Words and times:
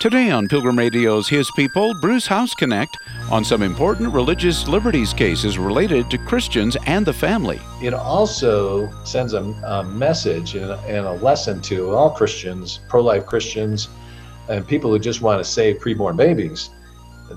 Today 0.00 0.30
on 0.30 0.48
Pilgrim 0.48 0.78
Radio's 0.78 1.28
His 1.28 1.50
People, 1.50 1.92
Bruce 1.92 2.26
Hausknecht 2.26 2.96
on 3.30 3.44
some 3.44 3.62
important 3.62 4.14
religious 4.14 4.66
liberties 4.66 5.12
cases 5.12 5.58
related 5.58 6.10
to 6.10 6.16
Christians 6.16 6.74
and 6.86 7.04
the 7.04 7.12
family. 7.12 7.60
It 7.82 7.92
also 7.92 8.90
sends 9.04 9.34
a, 9.34 9.42
a 9.42 9.84
message 9.84 10.54
and 10.54 10.70
a, 10.70 10.78
and 10.88 11.04
a 11.04 11.12
lesson 11.12 11.60
to 11.64 11.90
all 11.90 12.12
Christians, 12.12 12.80
pro 12.88 13.02
life 13.02 13.26
Christians, 13.26 13.90
and 14.48 14.66
people 14.66 14.90
who 14.90 14.98
just 14.98 15.20
want 15.20 15.38
to 15.38 15.44
save 15.44 15.80
preborn 15.80 16.16
babies 16.16 16.70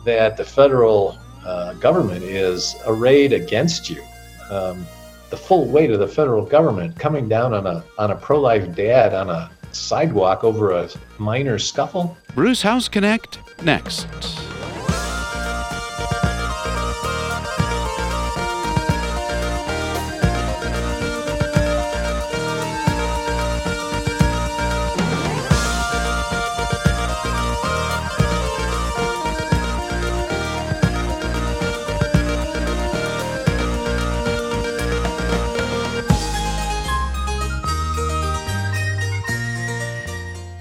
that 0.06 0.38
the 0.38 0.46
federal 0.46 1.20
uh, 1.46 1.74
government 1.74 2.24
is 2.24 2.78
arrayed 2.86 3.34
against 3.34 3.90
you. 3.90 4.02
Um, 4.50 4.88
the 5.34 5.38
full 5.38 5.66
weight 5.66 5.90
of 5.90 5.98
the 5.98 6.08
federal 6.08 6.46
government 6.46 6.96
coming 6.96 7.28
down 7.28 7.56
on 7.56 7.66
a 7.66 7.84
on 7.98 8.12
a 8.12 8.16
pro-life 8.16 8.76
dad 8.76 9.16
on 9.16 9.32
a 9.32 9.50
sidewalk 9.72 10.44
over 10.44 10.70
a 10.70 10.88
minor 11.18 11.58
scuffle. 11.58 12.16
Bruce 12.36 12.62
Hausknecht 12.62 13.40
next. 13.64 14.06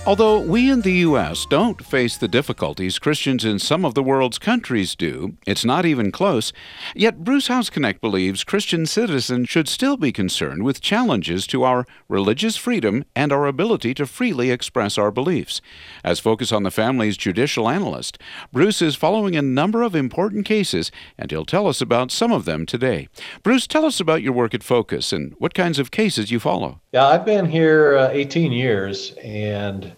Although 0.05 0.41
we 0.41 0.69
in 0.69 0.80
the 0.80 0.95
U.S. 1.06 1.47
don't 1.47 1.87
face 1.87 2.16
the 2.16 2.27
difficulties 2.27 2.98
Christians 2.98 3.45
in 3.45 3.61
some 3.61 3.84
of 3.84 3.95
the 3.95 4.03
world's 4.03 4.36
countries 4.36 4.97
do, 4.97 5.36
it's 5.47 5.64
not 5.64 5.86
even 5.86 6.11
close, 6.11 6.53
yet 6.92 7.22
Bruce 7.22 7.47
House 7.47 7.70
believes 7.70 8.42
Christian 8.42 8.84
citizens 8.84 9.48
should 9.48 9.69
still 9.69 9.97
be 9.97 10.11
concerned 10.11 10.64
with 10.64 10.81
challenges 10.81 11.47
to 11.47 11.62
our 11.62 11.86
religious 12.09 12.56
freedom 12.56 13.05
and 13.14 13.33
our 13.33 13.47
ability 13.47 13.94
to 13.94 14.05
freely 14.05 14.50
express 14.50 14.98
our 14.98 15.12
beliefs. 15.12 15.61
As 16.03 16.19
Focus 16.19 16.50
on 16.50 16.64
the 16.64 16.72
Family's 16.72 17.16
judicial 17.16 17.69
analyst, 17.69 18.19
Bruce 18.53 18.83
is 18.83 18.97
following 18.97 19.37
a 19.37 19.41
number 19.41 19.83
of 19.84 19.94
important 19.94 20.44
cases, 20.44 20.91
and 21.16 21.31
he'll 21.31 21.44
tell 21.44 21.69
us 21.69 21.81
about 21.81 22.11
some 22.11 22.33
of 22.33 22.44
them 22.44 22.66
today. 22.66 23.06
Bruce, 23.44 23.69
tell 23.69 23.84
us 23.84 24.00
about 24.00 24.22
your 24.22 24.33
work 24.33 24.53
at 24.53 24.64
Focus 24.64 25.12
and 25.12 25.37
what 25.39 25.55
kinds 25.55 25.78
of 25.78 25.92
cases 25.92 26.33
you 26.33 26.41
follow. 26.41 26.81
Yeah, 26.92 27.06
I've 27.06 27.24
been 27.24 27.46
here 27.46 27.96
uh, 27.96 28.10
18 28.12 28.52
years, 28.52 29.14
and 29.24 29.96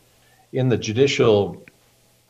in 0.53 0.69
the 0.69 0.77
judicial 0.77 1.61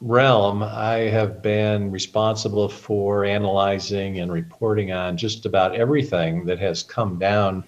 realm, 0.01 0.63
I 0.63 1.01
have 1.11 1.43
been 1.43 1.91
responsible 1.91 2.71
for 2.71 3.27
analyzing 3.27 4.21
and 4.21 4.33
reporting 4.33 4.91
on 4.91 5.19
just 5.19 5.45
about 5.45 5.75
everything 5.75 6.47
that 6.47 6.59
has 6.61 6.83
come 6.83 7.19
down 7.19 7.63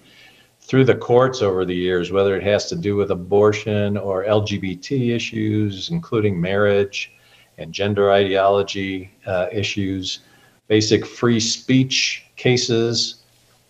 through 0.59 0.85
the 0.85 0.95
courts 0.95 1.43
over 1.43 1.65
the 1.65 1.75
years, 1.75 2.11
whether 2.11 2.35
it 2.35 2.41
has 2.41 2.65
to 2.69 2.75
do 2.75 2.95
with 2.95 3.11
abortion 3.11 3.95
or 3.95 4.25
LGBT 4.25 5.15
issues, 5.15 5.91
including 5.91 6.41
marriage 6.41 7.13
and 7.59 7.71
gender 7.73 8.11
ideology 8.11 9.11
uh, 9.27 9.45
issues, 9.51 10.21
basic 10.67 11.05
free 11.05 11.39
speech 11.39 12.25
cases, 12.37 13.21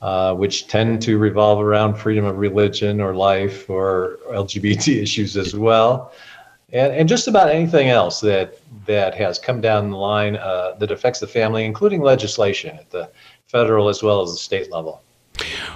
uh, 0.01 0.33
which 0.33 0.67
tend 0.67 1.01
to 1.01 1.17
revolve 1.17 1.59
around 1.59 1.95
freedom 1.95 2.25
of 2.25 2.37
religion 2.37 3.01
or 3.01 3.15
life 3.15 3.69
or 3.69 4.19
LGBT 4.29 5.01
issues 5.03 5.35
as 5.37 5.55
well 5.55 6.11
and, 6.73 6.93
and 6.93 7.09
just 7.09 7.27
about 7.27 7.49
anything 7.49 7.89
else 7.89 8.19
that 8.21 8.59
that 8.85 9.15
has 9.15 9.39
come 9.39 9.61
down 9.61 9.89
the 9.89 9.97
line 9.97 10.35
uh, 10.35 10.73
that 10.79 10.91
affects 10.91 11.19
the 11.19 11.27
family, 11.27 11.65
including 11.65 12.01
legislation 12.01 12.77
at 12.77 12.89
the 12.89 13.09
federal 13.47 13.89
as 13.89 14.03
well 14.03 14.21
as 14.21 14.31
the 14.31 14.37
state 14.37 14.71
level. 14.71 15.01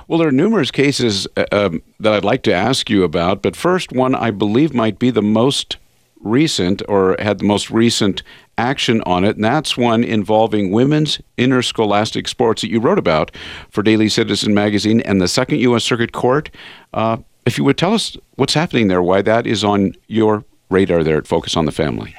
Well, 0.07 0.19
there 0.19 0.28
are 0.28 0.34
numerous 0.34 0.72
cases 0.72 1.28
uh, 1.38 1.46
um, 1.51 1.81
that 2.00 2.13
I'd 2.13 2.25
like 2.25 2.44
to 2.44 2.53
ask 2.53 2.90
you 2.90 3.03
about, 3.03 3.41
but 3.41 3.56
first, 3.56 3.91
one 3.91 4.16
I 4.16 4.31
believe 4.31 4.73
might 4.73 5.00
be 5.00 5.12
the 5.12 5.22
most 5.22 5.78
recent 6.19 6.81
or 6.88 7.16
had 7.19 7.40
the 7.40 7.46
most 7.46 7.72
recent 7.72 8.22
action 8.57 9.01
on 9.06 9.23
it, 9.23 9.35
and 9.35 9.44
that's 9.44 9.78
one 9.78 10.03
involving 10.03 10.72
women's 10.72 11.19
interscholastic 11.38 12.28
sports 12.28 12.62
that 12.62 12.69
you 12.69 12.79
wrote 12.79 13.00
about 13.00 13.35
for 13.69 13.81
Daily 13.81 14.09
Citizen 14.09 14.53
magazine 14.53 15.01
and 15.01 15.22
the 15.22 15.28
Second 15.28 15.59
U.S. 15.59 15.84
Circuit 15.84 16.12
Court. 16.12 16.50
Uh, 16.94 17.17
if 17.45 17.57
you 17.57 17.63
would 17.63 17.78
tell 17.78 17.94
us 17.94 18.16
what's 18.35 18.53
happening 18.53 18.88
there, 18.88 19.01
why 19.01 19.22
that 19.22 19.47
is 19.47 19.63
on 19.63 19.94
your 20.07 20.44
radar 20.69 21.03
there 21.03 21.17
at 21.17 21.28
Focus 21.28 21.56
on 21.56 21.66
the 21.66 21.72
Family? 21.72 22.16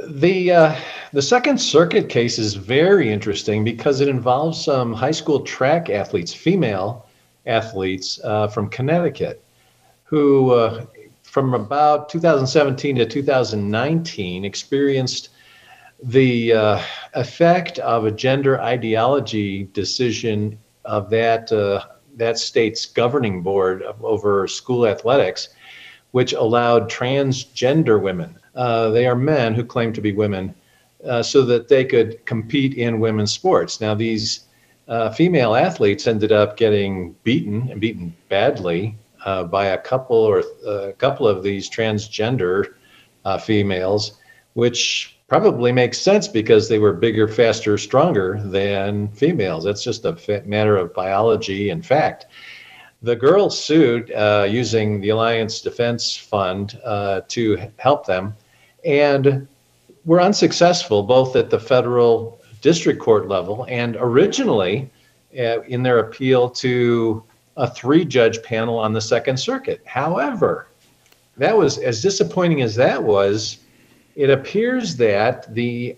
The 0.00 0.52
uh, 0.52 0.76
the 1.12 1.22
Second 1.22 1.58
Circuit 1.58 2.08
case 2.08 2.38
is 2.38 2.54
very 2.54 3.10
interesting 3.10 3.64
because 3.64 4.00
it 4.00 4.08
involves 4.08 4.62
some 4.62 4.92
high 4.92 5.10
school 5.10 5.40
track 5.40 5.90
athletes, 5.90 6.32
female 6.32 7.06
athletes 7.46 8.20
uh, 8.24 8.48
from 8.48 8.68
Connecticut, 8.68 9.42
who 10.04 10.52
uh, 10.52 10.84
from 11.22 11.54
about 11.54 12.08
2017 12.08 12.96
to 12.96 13.06
2019 13.06 14.44
experienced 14.44 15.30
the 16.02 16.52
uh, 16.52 16.82
effect 17.14 17.78
of 17.80 18.04
a 18.04 18.10
gender 18.10 18.60
ideology 18.60 19.64
decision 19.72 20.58
of 20.84 21.10
that 21.10 21.52
uh, 21.52 21.84
that 22.16 22.38
state's 22.38 22.86
governing 22.86 23.42
board 23.42 23.82
over 24.02 24.46
school 24.48 24.86
athletics 24.86 25.48
which 26.12 26.32
allowed 26.32 26.90
transgender 26.90 28.00
women, 28.00 28.38
uh, 28.54 28.88
they 28.90 29.06
are 29.06 29.14
men 29.14 29.54
who 29.54 29.64
claim 29.64 29.92
to 29.92 30.00
be 30.00 30.12
women, 30.12 30.54
uh, 31.04 31.22
so 31.22 31.42
that 31.42 31.68
they 31.68 31.84
could 31.84 32.24
compete 32.26 32.74
in 32.74 32.98
women's 32.98 33.32
sports. 33.32 33.80
Now, 33.80 33.94
these 33.94 34.46
uh, 34.88 35.10
female 35.10 35.54
athletes 35.54 36.06
ended 36.06 36.32
up 36.32 36.56
getting 36.56 37.14
beaten 37.24 37.68
and 37.70 37.80
beaten 37.80 38.16
badly 38.28 38.96
uh, 39.24 39.44
by 39.44 39.66
a 39.66 39.78
couple 39.78 40.16
or 40.16 40.42
a 40.66 40.92
couple 40.94 41.28
of 41.28 41.42
these 41.42 41.68
transgender 41.68 42.74
females, 43.42 44.18
which 44.54 45.17
probably 45.28 45.70
makes 45.70 45.98
sense 45.98 46.26
because 46.26 46.68
they 46.68 46.78
were 46.78 46.94
bigger, 46.94 47.28
faster, 47.28 47.76
stronger 47.76 48.40
than 48.44 49.08
females. 49.08 49.62
That's 49.62 49.84
just 49.84 50.06
a 50.06 50.42
matter 50.46 50.76
of 50.76 50.94
biology 50.94 51.68
and 51.70 51.84
fact. 51.84 52.26
The 53.02 53.14
girls 53.14 53.62
sued 53.62 54.10
uh, 54.12 54.46
using 54.48 55.00
the 55.00 55.10
Alliance 55.10 55.60
Defense 55.60 56.16
Fund 56.16 56.80
uh, 56.82 57.20
to 57.28 57.70
help 57.76 58.06
them 58.06 58.34
and 58.84 59.46
were 60.04 60.20
unsuccessful 60.20 61.02
both 61.02 61.36
at 61.36 61.50
the 61.50 61.60
federal 61.60 62.40
district 62.62 63.00
court 63.00 63.28
level 63.28 63.66
and 63.68 63.96
originally 64.00 64.90
uh, 65.38 65.60
in 65.62 65.82
their 65.82 65.98
appeal 65.98 66.48
to 66.48 67.22
a 67.58 67.70
three 67.70 68.04
judge 68.04 68.42
panel 68.42 68.78
on 68.78 68.92
the 68.94 69.00
Second 69.00 69.36
Circuit. 69.36 69.82
However, 69.84 70.68
that 71.36 71.56
was 71.56 71.78
as 71.78 72.00
disappointing 72.00 72.62
as 72.62 72.74
that 72.76 73.02
was. 73.02 73.58
It 74.18 74.30
appears 74.30 74.96
that 74.96 75.54
the 75.54 75.96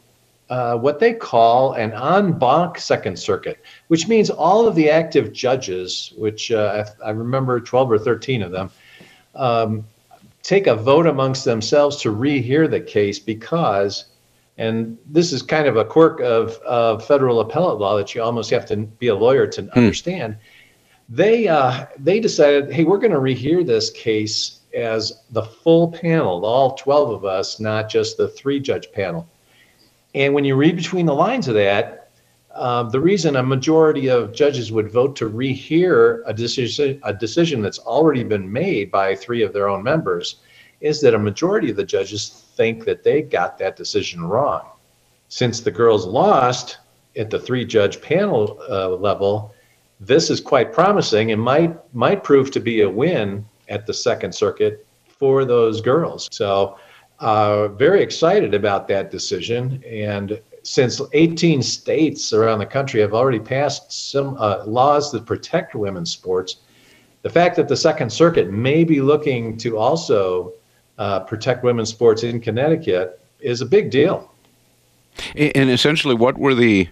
uh, 0.51 0.77
what 0.77 0.99
they 0.99 1.15
call 1.15 1.73
an 1.73 1.93
en 1.93 2.39
banc 2.39 2.77
Second 2.77 3.19
Circuit, 3.19 3.65
which 3.89 4.09
means 4.09 4.29
all 4.29 4.69
of 4.69 4.75
the 4.75 4.91
active 4.91 5.33
judges, 5.33 6.13
which 6.19 6.53
uh, 6.53 6.85
I, 7.03 7.07
I, 7.07 7.11
remember 7.13 7.61
12 7.61 7.93
or 7.93 7.99
13 7.99 8.43
of 8.43 8.51
them, 8.51 8.71
um, 9.35 9.87
take 10.43 10.67
a 10.67 10.75
vote 10.75 11.07
amongst 11.07 11.47
themselves 11.47 11.97
to 12.03 12.15
rehear 12.15 12.69
the 12.69 12.81
case 12.81 13.19
because, 13.19 14.05
and 14.59 14.99
this 15.07 15.33
is 15.33 15.41
kind 15.41 15.67
of 15.67 15.77
a 15.77 15.85
quirk 15.85 16.21
of, 16.21 16.57
of 16.59 17.07
federal 17.07 17.41
appellate 17.41 17.79
law 17.79 17.97
that 17.97 18.15
you 18.15 18.23
almost 18.23 18.51
have 18.51 18.67
to 18.67 18.77
be 18.77 19.07
a 19.07 19.15
lawyer 19.15 19.47
to 19.47 19.63
hmm. 19.63 19.79
understand. 19.79 20.37
They 21.09 21.49
uh, 21.49 21.87
they 21.99 22.21
decided, 22.21 22.71
hey, 22.71 22.85
we're 22.85 22.99
going 22.99 23.13
to 23.13 23.19
rehear 23.19 23.67
this 23.67 23.89
case 23.89 24.60
as 24.75 25.23
the 25.31 25.43
full 25.43 25.91
panel, 25.93 26.45
all 26.45 26.75
12 26.75 27.11
of 27.11 27.25
us, 27.25 27.61
not 27.61 27.89
just 27.89 28.17
the 28.17 28.29
three 28.29 28.61
judge 28.61 28.91
panel. 28.93 29.29
And 30.15 30.35
when 30.35 30.45
you 30.45 30.57
read 30.57 30.77
between 30.77 31.07
the 31.07 31.15
lines 31.15 31.49
of 31.49 31.55
that, 31.55 32.11
uh, 32.55 32.83
the 32.85 33.01
reason 33.01 33.37
a 33.37 33.43
majority 33.43 34.09
of 34.09 34.33
judges 34.33 34.73
would 34.73 34.91
vote 34.91 35.15
to 35.17 35.31
rehear 35.31 36.23
a 36.27 36.35
decision, 36.35 37.01
a 37.05 37.15
decision 37.15 37.63
that's 37.63 37.79
already 37.79 38.25
been 38.25 38.51
made 38.51 38.91
by 38.91 39.15
three 39.15 39.43
of 39.43 39.53
their 39.53 39.69
own 39.69 39.83
members, 39.83 40.37
is 40.81 41.01
that 41.01 41.15
a 41.15 41.19
majority 41.19 41.71
of 41.71 41.77
the 41.77 41.85
judges 41.85 42.45
think 42.57 42.85
that 42.85 43.05
they 43.05 43.23
got 43.23 43.59
that 43.59 43.77
decision 43.77 44.25
wrong. 44.25 44.67
Since 45.29 45.61
the 45.61 45.71
girls 45.71 46.07
lost 46.07 46.79
at 47.17 47.31
the 47.31 47.39
three-judge 47.39 48.01
panel 48.03 48.61
uh, 48.69 48.89
level, 48.89 49.55
this 50.01 50.31
is 50.31 50.41
quite 50.41 50.73
promising 50.73 51.31
and 51.31 51.41
might 51.41 51.77
might 51.95 52.25
prove 52.25 52.51
to 52.53 52.61
be 52.61 52.81
a 52.81 52.91
win 52.91 53.45
at 53.71 53.87
the 53.87 53.95
Second 53.95 54.35
Circuit 54.35 54.87
for 55.07 55.45
those 55.45 55.81
girls. 55.81 56.29
So 56.31 56.79
uh, 57.21 57.69
very 57.69 58.03
excited 58.03 58.55
about 58.55 58.89
that 58.89 59.11
decision. 59.11 59.83
And 59.87 60.41
since 60.63 61.01
18 61.13 61.63
states 61.63 62.33
around 62.33 62.59
the 62.59 62.67
country 62.67 63.01
have 63.01 63.15
already 63.15 63.41
passed 63.41 64.11
some 64.11 64.37
uh, 64.39 64.65
laws 64.67 65.11
that 65.13 65.25
protect 65.25 65.75
women's 65.75 66.11
sports, 66.11 66.57
the 67.23 67.31
fact 67.31 67.57
that 67.57 67.69
the 67.69 67.77
Second 67.77 68.11
Circuit 68.11 68.51
may 68.51 68.85
be 68.85 69.01
looking 69.01 69.57
to 69.59 69.79
also 69.79 70.55
uh, 70.99 71.21
protect 71.21 71.65
women's 71.65 71.91
sports 71.91 72.23
in 72.23 72.41
Connecticut 72.41 73.21
is 73.41 73.61
a 73.61 73.67
big 73.67 73.91
deal. 73.91 74.33
And 75.35 75.71
essentially, 75.71 76.15
what 76.15 76.39
were 76.39 76.55
the 76.55 76.89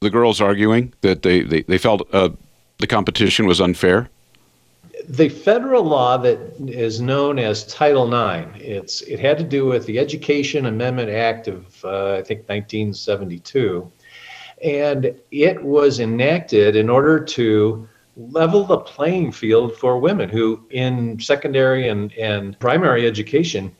the 0.00 0.10
girls 0.10 0.40
arguing 0.40 0.92
that 1.02 1.22
they 1.22 1.42
they, 1.42 1.62
they 1.62 1.78
felt 1.78 2.02
uh, 2.12 2.30
the 2.78 2.86
competition 2.86 3.46
was 3.46 3.60
unfair? 3.60 4.08
The 5.08 5.28
federal 5.28 5.84
law 5.84 6.16
that 6.18 6.38
is 6.66 7.00
known 7.00 7.38
as 7.38 7.64
Title 7.66 8.12
IX. 8.12 8.50
It's 8.56 9.02
it 9.02 9.20
had 9.20 9.38
to 9.38 9.44
do 9.44 9.64
with 9.66 9.86
the 9.86 10.00
Education 10.00 10.66
Amendment 10.66 11.10
Act 11.10 11.46
of 11.46 11.84
uh, 11.84 12.14
I 12.14 12.22
think 12.22 12.48
1972, 12.48 13.90
and 14.64 15.14
it 15.30 15.62
was 15.62 16.00
enacted 16.00 16.74
in 16.74 16.90
order 16.90 17.20
to 17.20 17.88
level 18.16 18.64
the 18.64 18.78
playing 18.78 19.30
field 19.30 19.76
for 19.76 19.98
women 19.98 20.28
who, 20.28 20.66
in 20.70 21.20
secondary 21.20 21.88
and, 21.88 22.12
and 22.14 22.58
primary 22.58 23.06
education, 23.06 23.74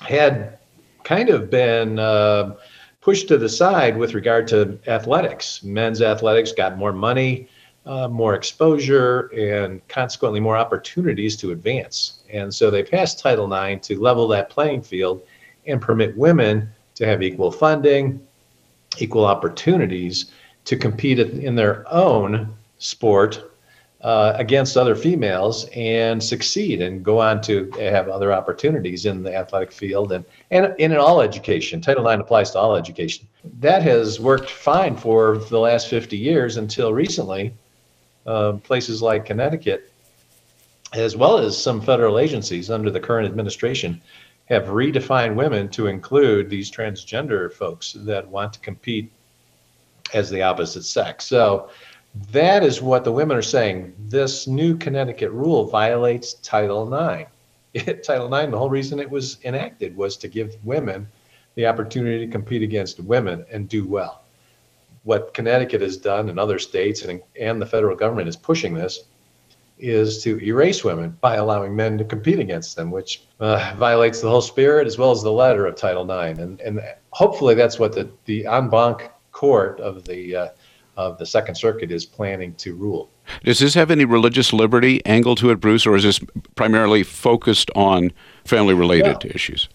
had 0.00 0.58
kind 1.02 1.30
of 1.30 1.50
been 1.50 1.98
uh, 1.98 2.54
pushed 3.00 3.28
to 3.28 3.38
the 3.38 3.48
side 3.48 3.96
with 3.96 4.14
regard 4.14 4.46
to 4.48 4.78
athletics. 4.86 5.62
Men's 5.64 6.02
athletics 6.02 6.52
got 6.52 6.78
more 6.78 6.92
money, 6.92 7.48
uh, 7.84 8.08
more 8.08 8.34
exposure, 8.34 9.26
and 9.36 9.86
consequently 9.88 10.40
more 10.40 10.56
opportunities 10.56 11.36
to 11.36 11.50
advance. 11.50 12.20
And 12.30 12.54
so 12.54 12.70
they 12.70 12.82
passed 12.82 13.18
Title 13.18 13.52
IX 13.52 13.84
to 13.88 14.00
level 14.00 14.28
that 14.28 14.50
playing 14.50 14.82
field 14.82 15.22
and 15.66 15.80
permit 15.80 16.16
women 16.16 16.68
to 16.94 17.06
have 17.06 17.22
equal 17.22 17.50
funding, 17.50 18.24
equal 18.98 19.24
opportunities 19.24 20.26
to 20.64 20.76
compete 20.76 21.18
in 21.18 21.54
their 21.54 21.84
own 21.92 22.54
sport 22.78 23.52
uh, 24.02 24.32
against 24.36 24.76
other 24.76 24.96
females 24.96 25.68
and 25.76 26.22
succeed 26.22 26.82
and 26.82 27.04
go 27.04 27.20
on 27.20 27.40
to 27.40 27.70
have 27.78 28.08
other 28.08 28.32
opportunities 28.32 29.06
in 29.06 29.22
the 29.22 29.34
athletic 29.34 29.70
field 29.70 30.12
and, 30.12 30.24
and, 30.50 30.74
in 30.78 30.94
all 30.96 31.20
education. 31.20 31.80
Title 31.80 32.08
IX 32.08 32.20
applies 32.20 32.50
to 32.50 32.58
all 32.58 32.74
education. 32.74 33.26
That 33.60 33.82
has 33.82 34.18
worked 34.18 34.50
fine 34.50 34.96
for 34.96 35.38
the 35.38 35.58
last 35.58 35.88
50 35.88 36.16
years 36.16 36.56
until 36.56 36.92
recently. 36.92 37.54
Uh, 38.26 38.52
places 38.52 39.02
like 39.02 39.24
Connecticut, 39.24 39.92
as 40.92 41.16
well 41.16 41.38
as 41.38 41.60
some 41.60 41.80
federal 41.80 42.18
agencies 42.18 42.70
under 42.70 42.90
the 42.90 43.00
current 43.00 43.26
administration, 43.26 44.00
have 44.46 44.64
redefined 44.64 45.34
women 45.34 45.68
to 45.70 45.86
include 45.86 46.50
these 46.50 46.70
transgender 46.70 47.52
folks 47.52 47.92
that 47.92 48.28
want 48.28 48.52
to 48.52 48.60
compete 48.60 49.10
as 50.14 50.30
the 50.30 50.42
opposite 50.42 50.84
sex. 50.84 51.24
So 51.24 51.70
that 52.30 52.62
is 52.62 52.82
what 52.82 53.04
the 53.04 53.12
women 53.12 53.36
are 53.36 53.42
saying. 53.42 53.94
This 53.98 54.46
new 54.46 54.76
Connecticut 54.76 55.30
rule 55.30 55.64
violates 55.64 56.34
Title 56.34 56.92
IX. 56.92 57.28
It, 57.74 58.04
Title 58.04 58.32
IX, 58.32 58.50
the 58.50 58.58
whole 58.58 58.68
reason 58.68 59.00
it 59.00 59.10
was 59.10 59.38
enacted 59.44 59.96
was 59.96 60.18
to 60.18 60.28
give 60.28 60.62
women 60.62 61.08
the 61.54 61.66
opportunity 61.66 62.26
to 62.26 62.30
compete 62.30 62.60
against 62.60 63.00
women 63.00 63.46
and 63.50 63.66
do 63.66 63.86
well. 63.86 64.21
What 65.04 65.34
Connecticut 65.34 65.80
has 65.80 65.96
done 65.96 66.28
and 66.28 66.38
other 66.38 66.58
states 66.58 67.02
and, 67.02 67.20
and 67.38 67.60
the 67.60 67.66
federal 67.66 67.96
government 67.96 68.28
is 68.28 68.36
pushing 68.36 68.74
this 68.74 69.04
is 69.78 70.22
to 70.22 70.38
erase 70.40 70.84
women 70.84 71.16
by 71.20 71.36
allowing 71.36 71.74
men 71.74 71.98
to 71.98 72.04
compete 72.04 72.38
against 72.38 72.76
them, 72.76 72.92
which 72.92 73.24
uh, 73.40 73.74
violates 73.76 74.20
the 74.20 74.28
whole 74.28 74.40
spirit 74.40 74.86
as 74.86 74.96
well 74.96 75.10
as 75.10 75.22
the 75.22 75.32
letter 75.32 75.66
of 75.66 75.74
Title 75.74 76.08
IX. 76.08 76.38
And, 76.38 76.60
and 76.60 76.80
hopefully 77.10 77.54
that's 77.56 77.80
what 77.80 77.92
the, 77.92 78.08
the 78.26 78.46
en 78.46 78.68
banc 78.70 79.10
court 79.32 79.80
of 79.80 80.04
the 80.04 80.36
uh, 80.36 80.48
of 80.96 81.18
the 81.18 81.26
Second 81.26 81.54
Circuit 81.54 81.90
is 81.90 82.04
planning 82.04 82.54
to 82.56 82.74
rule. 82.74 83.10
Does 83.44 83.60
this 83.60 83.74
have 83.74 83.90
any 83.90 84.04
religious 84.04 84.52
liberty 84.52 85.04
angle 85.06 85.34
to 85.36 85.50
it, 85.50 85.56
Bruce, 85.56 85.86
or 85.86 85.96
is 85.96 86.02
this 86.02 86.20
primarily 86.54 87.02
focused 87.02 87.70
on 87.74 88.12
family 88.44 88.74
related 88.74 89.16
well, 89.24 89.34
issues? 89.34 89.68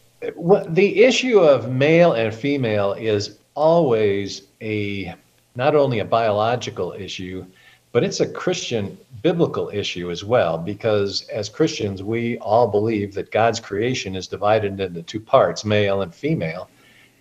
the 0.70 1.04
issue 1.04 1.40
of 1.40 1.72
male 1.72 2.14
and 2.14 2.34
female 2.34 2.94
is 2.94 3.40
always 3.56 4.44
a 4.62 5.15
not 5.56 5.75
only 5.75 6.00
a 6.00 6.06
biological 6.06 6.94
issue, 6.94 7.45
but 7.92 8.04
it's 8.04 8.19
a 8.19 8.30
Christian 8.30 8.98
biblical 9.24 9.69
issue 9.69 10.12
as 10.12 10.24
well, 10.24 10.57
because 10.57 11.27
as 11.30 11.50
Christians, 11.50 12.04
we 12.04 12.38
all 12.39 12.68
believe 12.68 13.13
that 13.15 13.31
God's 13.31 13.59
creation 13.59 14.15
is 14.15 14.27
divided 14.27 14.80
into 14.80 15.01
two 15.01 15.19
parts, 15.19 15.65
male 15.65 16.01
and 16.01 16.13
female, 16.13 16.69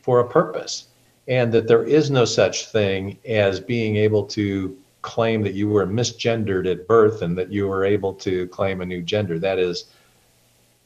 for 0.02 0.20
a 0.20 0.28
purpose 0.28 0.88
and 1.28 1.52
that 1.52 1.66
there 1.66 1.84
is 1.84 2.10
no 2.10 2.24
such 2.24 2.66
thing 2.66 3.18
as 3.26 3.60
being 3.60 3.96
able 3.96 4.24
to 4.24 4.76
claim 5.02 5.42
that 5.42 5.54
you 5.54 5.68
were 5.68 5.86
misgendered 5.86 6.70
at 6.70 6.86
birth 6.86 7.22
and 7.22 7.36
that 7.38 7.52
you 7.52 7.66
were 7.66 7.84
able 7.84 8.12
to 8.12 8.46
claim 8.48 8.80
a 8.80 8.86
new 8.86 9.02
gender. 9.02 9.38
That 9.38 9.58
is 9.58 9.86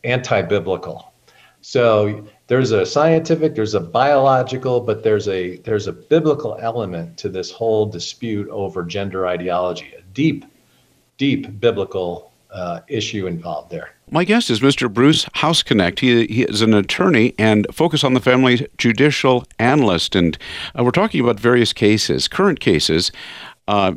anti 0.05 0.43
biblical. 0.43 1.13
So 1.61 2.27
there's 2.51 2.73
a 2.73 2.85
scientific, 2.85 3.55
there's 3.55 3.75
a 3.75 3.81
biological, 3.81 4.81
but 4.81 5.05
there's 5.05 5.29
a 5.29 5.59
there's 5.59 5.87
a 5.87 5.93
biblical 5.93 6.59
element 6.61 7.17
to 7.19 7.29
this 7.29 7.49
whole 7.49 7.87
dispute 7.87 8.49
over 8.49 8.83
gender 8.83 9.29
ideology, 9.29 9.95
a 9.97 10.03
deep, 10.15 10.45
deep 11.17 11.61
biblical 11.61 12.33
uh, 12.51 12.81
issue 12.89 13.29
involved 13.29 13.71
there. 13.71 13.91
My 14.11 14.25
guest 14.25 14.51
is 14.51 14.59
Mr. 14.59 14.93
Bruce 14.93 15.27
Hausknecht. 15.37 16.01
He, 16.01 16.27
he 16.27 16.43
is 16.43 16.61
an 16.61 16.75
attorney 16.75 17.35
and 17.39 17.69
focus 17.73 18.03
on 18.03 18.15
the 18.15 18.21
family 18.21 18.67
judicial 18.79 19.45
analyst. 19.61 20.17
And 20.17 20.37
uh, 20.77 20.83
we're 20.83 20.91
talking 20.91 21.21
about 21.21 21.39
various 21.39 21.73
cases, 21.73 22.27
current 22.27 22.59
cases, 22.59 23.13
uh, 23.69 23.93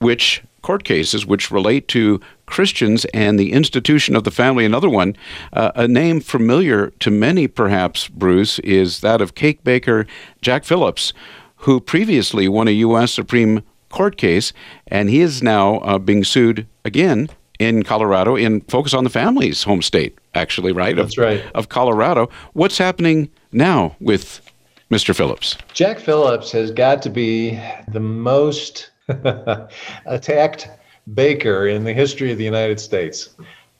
which 0.00 0.42
court 0.62 0.82
cases 0.82 1.24
which 1.24 1.52
relate 1.52 1.86
to 1.88 2.20
Christians 2.52 3.06
and 3.14 3.40
the 3.40 3.50
institution 3.50 4.14
of 4.14 4.24
the 4.24 4.30
family. 4.30 4.66
Another 4.66 4.90
one, 4.90 5.16
uh, 5.54 5.72
a 5.74 5.88
name 5.88 6.20
familiar 6.20 6.90
to 7.00 7.10
many, 7.10 7.48
perhaps, 7.48 8.08
Bruce, 8.08 8.58
is 8.58 9.00
that 9.00 9.22
of 9.22 9.34
cake 9.34 9.64
baker 9.64 10.06
Jack 10.42 10.64
Phillips, 10.64 11.14
who 11.56 11.80
previously 11.80 12.48
won 12.48 12.68
a 12.68 12.72
U.S. 12.72 13.10
Supreme 13.10 13.62
Court 13.88 14.18
case, 14.18 14.52
and 14.86 15.08
he 15.08 15.22
is 15.22 15.42
now 15.42 15.78
uh, 15.78 15.98
being 15.98 16.24
sued 16.24 16.66
again 16.84 17.30
in 17.58 17.84
Colorado 17.84 18.36
in 18.36 18.60
Focus 18.62 18.92
on 18.92 19.04
the 19.04 19.10
Family's 19.10 19.62
home 19.62 19.80
state, 19.80 20.18
actually, 20.34 20.72
right? 20.72 20.94
That's 20.94 21.16
of, 21.16 21.24
right. 21.24 21.42
Of 21.54 21.70
Colorado. 21.70 22.28
What's 22.52 22.76
happening 22.76 23.30
now 23.52 23.96
with 23.98 24.42
Mr. 24.90 25.16
Phillips? 25.16 25.56
Jack 25.72 25.98
Phillips 25.98 26.52
has 26.52 26.70
got 26.70 27.00
to 27.00 27.08
be 27.08 27.58
the 27.88 28.00
most 28.00 28.90
attacked 30.04 30.68
baker 31.14 31.68
in 31.68 31.84
the 31.84 31.92
history 31.92 32.32
of 32.32 32.38
the 32.38 32.44
United 32.44 32.80
States. 32.80 33.30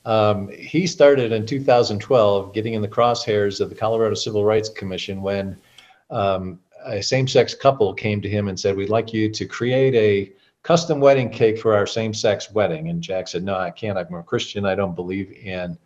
Um, 0.05 0.49
he 0.49 0.85
started 0.85 1.31
in 1.31 1.45
2012 1.45 2.53
getting 2.53 2.73
in 2.73 2.81
the 2.81 2.87
crosshairs 2.87 3.61
of 3.61 3.69
the 3.69 3.75
Colorado 3.75 4.15
Civil 4.15 4.43
Rights 4.43 4.69
Commission 4.69 5.21
when 5.21 5.57
um, 6.09 6.59
a 6.85 7.01
same 7.01 7.27
sex 7.27 7.53
couple 7.53 7.93
came 7.93 8.21
to 8.21 8.29
him 8.29 8.49
and 8.49 8.59
said, 8.59 8.75
We'd 8.75 8.89
like 8.89 9.13
you 9.13 9.29
to 9.29 9.45
create 9.45 9.95
a 9.95 10.33
custom 10.63 11.01
wedding 11.01 11.29
cake 11.29 11.59
for 11.59 11.75
our 11.75 11.85
same-sex 11.85 12.51
wedding. 12.51 12.89
And 12.89 13.01
Jack 13.01 13.27
said, 13.27 13.43
no, 13.43 13.55
I 13.55 13.69
can't. 13.69 13.97
I'm 13.97 14.13
a 14.15 14.23
Christian. 14.23 14.65
I 14.65 14.75
don't 14.75 14.95
believe 14.95 15.31
in 15.31 15.77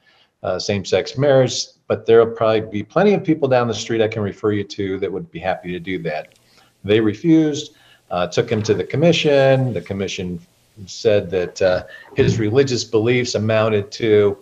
uh, 0.43 0.59
same-sex 0.59 1.17
marriage, 1.17 1.65
but 1.87 2.05
there'll 2.05 2.35
probably 2.35 2.61
be 2.61 2.83
plenty 2.83 3.15
of 3.15 3.23
people 3.23 3.47
down 3.47 3.67
the 3.67 3.73
street 3.73 4.01
I 4.01 4.07
can 4.07 4.21
refer 4.21 4.51
you 4.51 4.63
to 4.63 4.99
that 4.99 5.11
would 5.11 5.29
be 5.31 5.39
happy 5.39 5.71
to 5.71 5.79
do 5.79 5.97
that. 6.03 6.37
They 6.83 6.99
refused, 6.99 7.75
uh, 8.11 8.27
took 8.27 8.49
him 8.49 8.61
to 8.63 8.75
the 8.75 8.83
commission. 8.83 9.73
The 9.73 9.81
commission 9.81 10.39
said 10.85 11.29
that 11.31 11.61
uh, 11.61 11.83
his 12.15 12.39
religious 12.39 12.83
beliefs 12.83 13.35
amounted 13.35 13.91
to, 13.93 14.37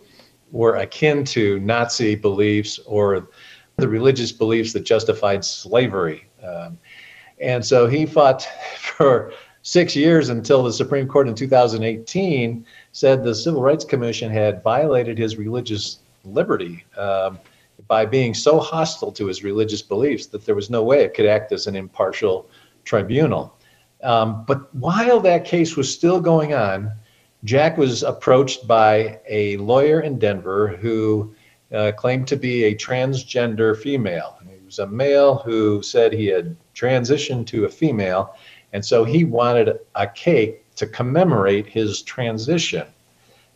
were 0.51 0.75
akin 0.75 1.23
to 1.25 1.59
Nazi 1.59 2.15
beliefs 2.15 2.79
or 2.85 3.29
the 3.77 3.87
religious 3.87 4.31
beliefs 4.31 4.73
that 4.73 4.85
justified 4.85 5.43
slavery. 5.43 6.27
Um, 6.43 6.77
and 7.39 7.65
so 7.65 7.87
he 7.87 8.05
fought 8.05 8.43
for 8.79 9.33
six 9.61 9.95
years 9.95 10.29
until 10.29 10.63
the 10.63 10.71
Supreme 10.71 11.07
Court 11.07 11.27
in 11.27 11.35
2018 11.35 12.65
said 12.91 13.23
the 13.23 13.33
Civil 13.33 13.61
Rights 13.61 13.83
Commission 13.83 14.31
had 14.31 14.61
violated 14.63 15.17
his 15.17 15.37
religious 15.37 15.99
liberty 16.23 16.85
um, 16.97 17.39
by 17.87 18.05
being 18.05 18.33
so 18.33 18.59
hostile 18.59 19.11
to 19.11 19.25
his 19.25 19.43
religious 19.43 19.81
beliefs 19.81 20.27
that 20.27 20.45
there 20.45 20.55
was 20.55 20.69
no 20.69 20.83
way 20.83 21.03
it 21.03 21.13
could 21.13 21.25
act 21.25 21.51
as 21.51 21.67
an 21.67 21.75
impartial 21.75 22.47
tribunal. 22.83 23.54
Um, 24.05 24.45
but 24.45 24.73
while 24.75 25.19
that 25.21 25.45
case 25.45 25.75
was 25.75 25.93
still 25.93 26.21
going 26.21 26.53
on, 26.53 26.91
Jack 27.43 27.77
was 27.77 28.03
approached 28.03 28.67
by 28.67 29.19
a 29.27 29.57
lawyer 29.57 30.01
in 30.01 30.19
Denver 30.19 30.67
who 30.67 31.33
uh, 31.73 31.91
claimed 31.97 32.27
to 32.27 32.35
be 32.35 32.65
a 32.65 32.75
transgender 32.75 33.77
female. 33.77 34.37
He 34.47 34.63
was 34.65 34.79
a 34.79 34.87
male 34.87 35.35
who 35.37 35.81
said 35.81 36.13
he 36.13 36.27
had 36.27 36.55
transitioned 36.73 37.47
to 37.47 37.65
a 37.65 37.69
female 37.69 38.35
and 38.75 38.83
so 38.83 39.05
he 39.05 39.23
wanted 39.23 39.79
a 39.95 40.05
cake 40.05 40.65
to 40.75 40.85
commemorate 40.85 41.65
his 41.65 42.01
transition. 42.01 42.85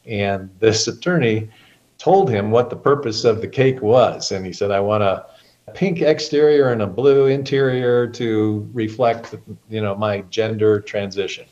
And 0.06 0.50
this 0.60 0.88
attorney 0.88 1.50
told 1.98 2.30
him 2.30 2.52
what 2.52 2.70
the 2.70 2.78
purpose 2.78 3.26
of 3.26 3.42
the 3.42 3.48
cake 3.50 3.82
was. 3.82 4.32
And 4.32 4.46
he 4.46 4.54
said, 4.54 4.72
I 4.72 4.80
want 4.80 5.04
a 5.04 5.26
pink 5.74 6.02
exterior 6.02 6.72
and 6.72 6.82
a 6.82 6.88
blue 6.88 7.28
interior 7.28 8.08
to 8.08 8.70
reflect, 8.74 9.36
you 9.70 9.82
know, 9.82 9.96
my 9.96 10.22
gender 10.30 10.80
transition. 10.80 11.46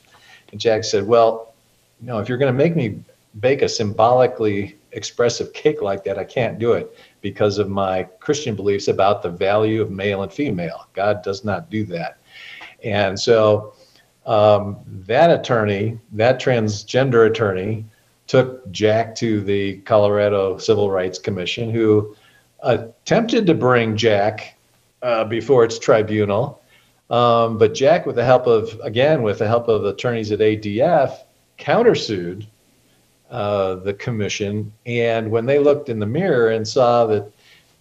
And 0.52 0.60
Jack 0.60 0.84
said, 0.84 1.06
well, 1.06 1.54
you 2.00 2.08
know, 2.08 2.20
if 2.20 2.30
you're 2.30 2.38
going 2.38 2.54
to 2.54 2.58
make 2.58 2.76
me 2.76 3.00
bake 3.40 3.62
a 3.62 3.70
symbolically 3.70 4.78
expressive 4.92 5.54
cake 5.54 5.82
like 5.82 6.04
that. 6.04 6.18
I 6.18 6.24
can't 6.24 6.60
do 6.60 6.74
it 6.74 6.98
because 7.22 7.58
of 7.58 7.70
my 7.70 8.04
Christian 8.20 8.56
beliefs 8.56 8.88
about 8.88 9.22
the 9.22 9.30
value 9.30 9.82
of 9.82 9.92
male 9.92 10.24
and 10.24 10.34
female. 10.34 10.88
God 10.94 11.22
does 11.24 11.44
not 11.44 11.70
do 11.70 11.86
that. 11.86 12.18
And 12.84 13.20
so 13.20 13.74
um, 14.26 14.80
that 14.88 15.30
attorney, 15.30 16.00
that 16.14 16.42
transgender 16.42 17.30
attorney, 17.30 17.86
took 18.26 18.70
Jack 18.72 19.16
to 19.16 19.42
the 19.42 19.78
Colorado 19.80 20.58
Civil 20.58 20.92
Rights 20.92 21.18
Commission, 21.18 21.70
who 21.70 22.16
attempted 22.62 23.46
to 23.48 23.54
bring 23.54 23.96
Jack 23.96 24.58
uh, 25.02 25.24
before 25.26 25.64
its 25.64 25.80
tribunal. 25.80 26.62
Um, 27.10 27.58
but 27.58 27.74
Jack, 27.74 28.06
with 28.06 28.16
the 28.16 28.26
help 28.26 28.48
of, 28.48 28.80
again, 28.84 29.24
with 29.24 29.40
the 29.40 29.48
help 29.48 29.68
of 29.68 29.86
attorneys 29.86 30.32
at 30.32 30.40
ADF, 30.40 31.18
countersued 31.58 32.46
uh, 33.30 33.76
the 33.76 33.94
commission. 33.94 34.72
And 34.86 35.32
when 35.32 35.46
they 35.46 35.60
looked 35.60 35.90
in 35.90 36.00
the 36.00 36.06
mirror 36.06 36.52
and 36.52 36.68
saw 36.68 37.06
that 37.08 37.32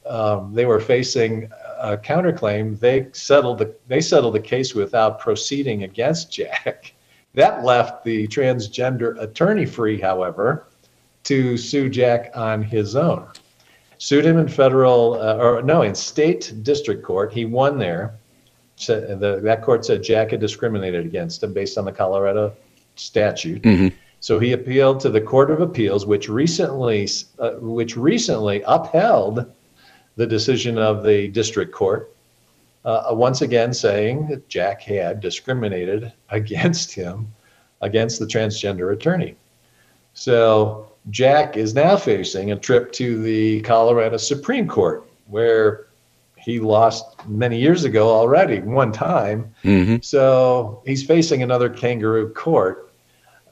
um, 0.07 0.55
they 0.55 0.67
were 0.67 0.81
facing 0.81 1.51
a 1.79 1.97
counterclaim, 1.97 2.79
they 2.79 3.09
settled 3.13 3.59
the 3.59 3.75
they 3.89 4.01
settled 4.01 4.35
the 4.35 4.41
case 4.41 4.75
without 4.75 5.19
proceeding 5.19 5.83
against 5.83 6.33
Jack. 6.33 6.93
That 7.35 7.65
left 7.65 8.03
the 8.03 8.27
transgender 8.29 9.21
attorney 9.21 9.67
free, 9.67 10.01
however, 10.01 10.69
to 11.25 11.59
sue 11.59 11.91
Jack 11.91 12.31
on 12.35 12.63
his 12.63 12.97
own. 12.97 13.29
Sued 13.99 14.27
him 14.27 14.39
in 14.39 14.49
federal, 14.49 15.15
uh, 15.15 15.37
or 15.37 15.63
no, 15.63 15.83
in 15.83 15.95
state 15.95 16.53
district 16.63 17.03
court. 17.03 17.33
He 17.33 17.45
won 17.45 17.79
there. 17.79 18.15
So 18.77 19.01
the, 19.01 19.41
that 19.43 19.63
court 19.63 19.85
said 19.87 20.03
Jack 20.03 20.31
had 20.31 20.41
discriminated 20.41 21.07
against 21.07 21.43
him 21.43 21.55
based 21.55 21.79
on 21.79 21.87
the 21.87 21.93
Colorado 21.93 22.53
statute. 22.95 23.63
Mm-hmm. 23.63 23.89
So 24.21 24.39
he 24.39 24.53
appealed 24.53 25.01
to 25.01 25.09
the 25.11 25.21
Court 25.21 25.51
of 25.51 25.61
Appeals, 25.61 26.07
which 26.07 26.29
recently, 26.29 27.09
uh, 27.39 27.53
which 27.53 27.97
recently 27.97 28.63
upheld 28.67 29.51
the 30.17 30.27
decision 30.27 30.79
of 30.79 31.05
the 31.05 31.29
district 31.29 31.73
court, 31.73 32.15
uh, 32.85 33.09
once 33.11 33.43
again 33.43 33.73
saying 33.73 34.29
that 34.29 34.49
Jack 34.49 34.83
had 34.83 35.21
discriminated 35.21 36.13
against 36.31 36.93
him, 36.93 37.33
against 37.83 38.19
the 38.19 38.27
transgender 38.27 38.93
attorney. 38.93 39.37
So 40.15 40.91
Jack 41.11 41.57
is 41.57 41.75
now 41.75 41.97
facing 41.97 42.53
a 42.53 42.57
trip 42.57 42.93
to 42.93 43.23
the 43.23 43.61
Colorado 43.63 44.17
Supreme 44.17 44.67
Court, 44.67 45.09
where 45.27 45.87
he 46.37 46.61
lost 46.61 47.27
many 47.27 47.59
years 47.59 47.85
ago 47.85 48.09
already, 48.09 48.61
one 48.61 48.93
time. 48.93 49.53
Mm-hmm. 49.65 49.97
So 50.03 50.83
he's 50.87 51.05
facing 51.05 51.43
another 51.43 51.69
kangaroo 51.69 52.33
court. 52.33 52.93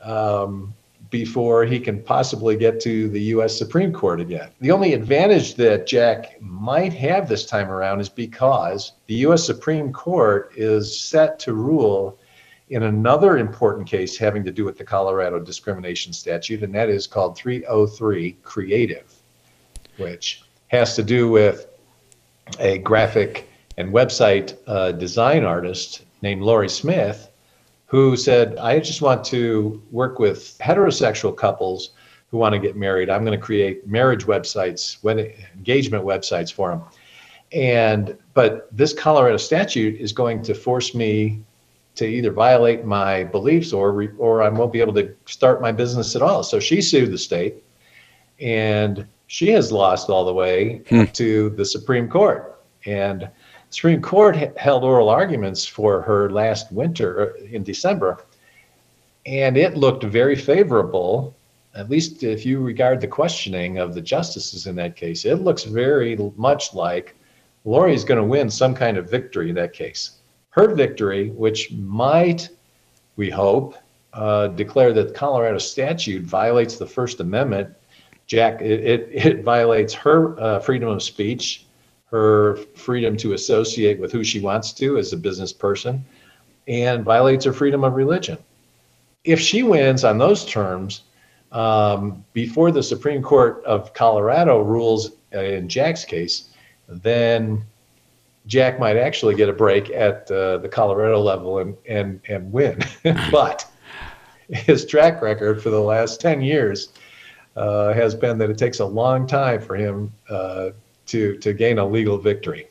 Um, 0.03 0.75
before 1.15 1.65
he 1.65 1.79
can 1.79 2.03
possibly 2.03 2.57
get 2.57 2.81
to 2.81 3.09
the 3.09 3.21
U.S. 3.35 3.57
Supreme 3.57 3.93
Court 3.93 4.21
again. 4.21 4.51
The 4.61 4.73
only 4.73 4.95
advantage 4.95 5.55
that 5.55 5.87
Jack 5.87 6.43
might 6.43 6.93
have 6.93 7.29
this 7.29 7.47
time 7.47 7.71
around 7.71 8.01
is 8.01 8.09
because 8.09 8.95
the 9.07 9.15
U.S. 9.27 9.47
Supreme 9.47 9.93
Court 9.93 10.51
is 10.57 10.99
set 11.01 11.39
to 11.39 11.53
rule 11.53 12.19
in 12.69 12.85
another 12.85 13.39
important 13.39 13.87
case 13.87 14.17
having 14.17 14.45
to 14.45 14.51
do 14.51 14.65
with 14.65 14.79
the 14.79 14.85
Colorado 14.85 15.39
discrimination 15.39 16.13
statute, 16.13 16.63
and 16.63 16.75
that 16.75 16.89
is 16.89 17.07
called 17.07 17.37
303 17.37 18.33
Creative, 18.43 19.13
which 19.99 20.43
has 20.69 20.97
to 20.97 21.03
do 21.03 21.31
with 21.31 21.67
a 22.59 22.79
graphic 22.79 23.49
and 23.77 23.93
website 23.93 24.57
uh, 24.67 24.93
design 24.93 25.45
artist 25.45 26.05
named 26.23 26.43
Lorie 26.43 26.69
Smith 26.69 27.31
who 27.95 28.17
said, 28.17 28.57
I 28.59 28.81
just 28.81 29.03
want 29.03 29.25
to 29.27 29.81
work 29.93 30.19
with 30.19 30.59
heterosexual 30.59 31.37
couples 31.37 31.91
who 32.29 32.39
want 32.39 32.53
to 32.53 32.59
get 32.59 32.75
married. 32.75 33.09
I'm 33.09 33.25
going 33.25 33.39
to 33.39 33.45
create 33.45 33.87
marriage 33.87 34.27
websites, 34.27 35.01
wedding, 35.05 35.33
engagement 35.55 36.05
websites 36.05 36.53
for 36.53 36.71
them. 36.71 36.83
And 37.53 38.19
but 38.33 38.67
this 38.77 38.93
Colorado 38.93 39.37
statute 39.37 40.01
is 40.01 40.13
going 40.13 40.43
to 40.43 40.55
force 40.55 40.93
me 40.93 41.45
to 41.97 42.07
either 42.07 42.31
violate 42.31 42.85
my 42.85 43.25
beliefs 43.25 43.73
or 43.73 44.09
or 44.19 44.43
I 44.43 44.49
won't 44.49 44.73
be 44.73 44.81
able 44.81 44.95
to 44.95 45.15
start 45.27 45.63
my 45.63 45.73
business 45.73 46.17
at 46.17 46.23
all. 46.23 46.43
So 46.43 46.59
she 46.59 46.81
sued 46.81 47.13
the 47.13 47.19
state, 47.19 47.63
and 48.41 49.07
she 49.27 49.51
has 49.51 49.73
lost 49.73 50.11
all 50.11 50.25
the 50.25 50.33
way 50.33 50.79
hmm. 50.89 51.05
to 51.05 51.51
the 51.51 51.65
Supreme 51.65 52.09
Court. 52.09 52.61
And 52.87 53.23
the 53.23 53.31
Supreme 53.71 54.03
Court 54.03 54.37
held 54.59 54.85
oral 54.85 55.09
arguments 55.09 55.65
for 55.67 56.03
her 56.03 56.31
last 56.31 56.71
winter 56.73 57.35
uh, 57.37 57.45
in 57.45 57.63
December, 57.63 58.25
and 59.27 59.57
it 59.57 59.77
looked 59.77 60.05
very 60.05 60.37
favorable. 60.37 61.35
At 61.75 61.91
least 61.91 62.23
if 62.23 62.47
you 62.47 62.61
regard 62.61 63.01
the 63.01 63.09
questioning 63.09 63.79
of 63.79 63.95
the 63.95 64.01
justices 64.01 64.67
in 64.67 64.77
that 64.77 64.95
case, 64.95 65.25
it 65.25 65.37
looks 65.37 65.65
very 65.65 66.17
much 66.37 66.73
like 66.75 67.17
Lorie's 67.65 68.05
going 68.05 68.21
to 68.21 68.25
win 68.25 68.51
some 68.51 68.75
kind 68.75 68.97
of 68.97 69.11
victory 69.11 69.49
in 69.49 69.57
that 69.57 69.73
case. 69.73 70.19
Her 70.55 70.73
victory, 70.73 71.31
which 71.31 71.73
might, 71.73 72.49
we 73.17 73.29
hope, 73.29 73.75
uh, 74.13 74.49
declare 74.49 74.93
that 74.93 75.15
Colorado 75.15 75.59
statute 75.59 76.23
violates 76.23 76.77
the 76.77 76.87
First 76.87 77.19
Amendment. 77.19 77.75
Jack, 78.27 78.63
it, 78.63 78.81
it, 78.85 79.09
it 79.13 79.43
violates 79.43 79.93
her 79.95 80.41
uh, 80.41 80.61
freedom 80.61 80.89
of 80.91 81.03
speech 81.03 81.67
her 82.15 82.55
freedom 82.77 83.17
to 83.17 83.33
associate 83.33 83.99
with 83.99 84.13
who 84.13 84.23
she 84.23 84.39
wants 84.39 84.73
to 84.73 84.99
as 84.99 85.13
a 85.13 85.17
business 85.17 85.53
person 85.53 86.05
and 86.69 87.03
violates 87.05 87.45
her 87.45 87.53
freedom 87.53 87.83
of 87.83 87.95
religion. 87.95 88.39
If 89.25 89.41
she 89.41 89.65
wins 89.65 90.05
on 90.05 90.19
those 90.19 90.45
terms, 90.45 91.03
um, 91.51 92.25
before 92.33 92.71
the 92.71 92.85
Supreme 92.85 93.21
Court 93.21 93.65
of 93.65 93.93
Colorado 93.95 94.63
rules 94.63 95.11
uh, 95.35 95.41
in 95.41 95.69
Jack's 95.69 96.05
case, 96.05 96.51
then 96.87 97.65
Jack 98.47 98.79
might 98.79 98.97
actually 98.97 99.35
get 99.35 99.49
a 99.49 99.53
break 99.53 99.91
at 99.91 100.31
uh, 100.31 100.59
the 100.59 100.69
Colorado 100.69 101.21
level 101.21 101.59
and 101.59 101.77
and 101.89 102.21
and 102.29 102.53
win. 102.53 102.81
but 103.31 103.67
his 104.51 104.85
track 104.85 105.23
record 105.23 105.63
for 105.63 105.71
the 105.71 105.81
last 105.81 106.21
ten 106.21 106.41
years 106.41 106.93
uh, 107.57 107.93
has 107.93 108.15
been 108.15 108.39
that 108.39 108.51
it 108.51 108.59
takes 108.59 108.81
a 108.81 108.85
long 108.85 109.27
time 109.27 109.61
for 109.61 109.77
him 109.77 110.13
uh, 110.29 110.71
to, 111.07 111.37
to 111.39 111.53
gain 111.53 111.79
a 111.79 111.87
legal 111.87 112.19
victory. 112.19 112.69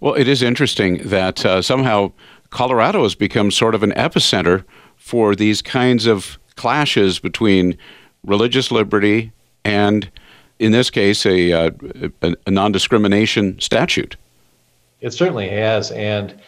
Well, 0.00 0.14
it 0.14 0.28
is 0.28 0.42
interesting 0.42 0.98
that 1.08 1.44
uh, 1.44 1.62
somehow 1.62 2.12
Colorado 2.50 3.02
has 3.02 3.14
become 3.14 3.50
sort 3.50 3.74
of 3.74 3.82
an 3.82 3.92
epicenter 3.92 4.64
for 4.96 5.34
these 5.34 5.62
kinds 5.62 6.06
of 6.06 6.38
clashes 6.56 7.18
between 7.18 7.76
religious 8.24 8.70
liberty 8.70 9.32
and, 9.64 10.10
in 10.58 10.72
this 10.72 10.90
case, 10.90 11.24
a, 11.26 11.52
uh, 11.52 11.70
a, 12.22 12.36
a 12.46 12.50
non 12.50 12.72
discrimination 12.72 13.58
statute. 13.58 14.16
It 15.02 15.12
certainly 15.12 15.48
has. 15.50 15.90
And 15.90 16.40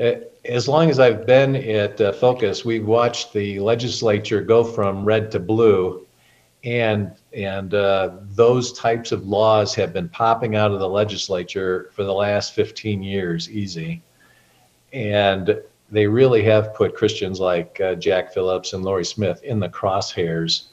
uh, 0.00 0.12
as 0.44 0.68
long 0.68 0.88
as 0.88 0.98
I've 1.00 1.26
been 1.26 1.56
at 1.56 2.00
uh, 2.00 2.12
Focus, 2.12 2.64
we've 2.64 2.86
watched 2.86 3.32
the 3.32 3.58
legislature 3.58 4.40
go 4.40 4.64
from 4.64 5.04
red 5.04 5.30
to 5.32 5.40
blue. 5.40 6.06
And 6.64 7.12
and 7.32 7.74
uh, 7.74 8.16
those 8.22 8.72
types 8.72 9.12
of 9.12 9.26
laws 9.26 9.74
have 9.74 9.92
been 9.92 10.08
popping 10.08 10.56
out 10.56 10.72
of 10.72 10.80
the 10.80 10.88
legislature 10.88 11.90
for 11.92 12.02
the 12.02 12.14
last 12.14 12.54
15 12.54 13.02
years, 13.02 13.50
easy. 13.50 14.02
And 14.92 15.60
they 15.90 16.06
really 16.06 16.42
have 16.44 16.74
put 16.74 16.94
Christians 16.94 17.38
like 17.38 17.80
uh, 17.80 17.94
Jack 17.96 18.32
Phillips 18.32 18.72
and 18.72 18.84
Lorie 18.84 19.04
Smith 19.04 19.42
in 19.44 19.60
the 19.60 19.68
crosshairs 19.68 20.68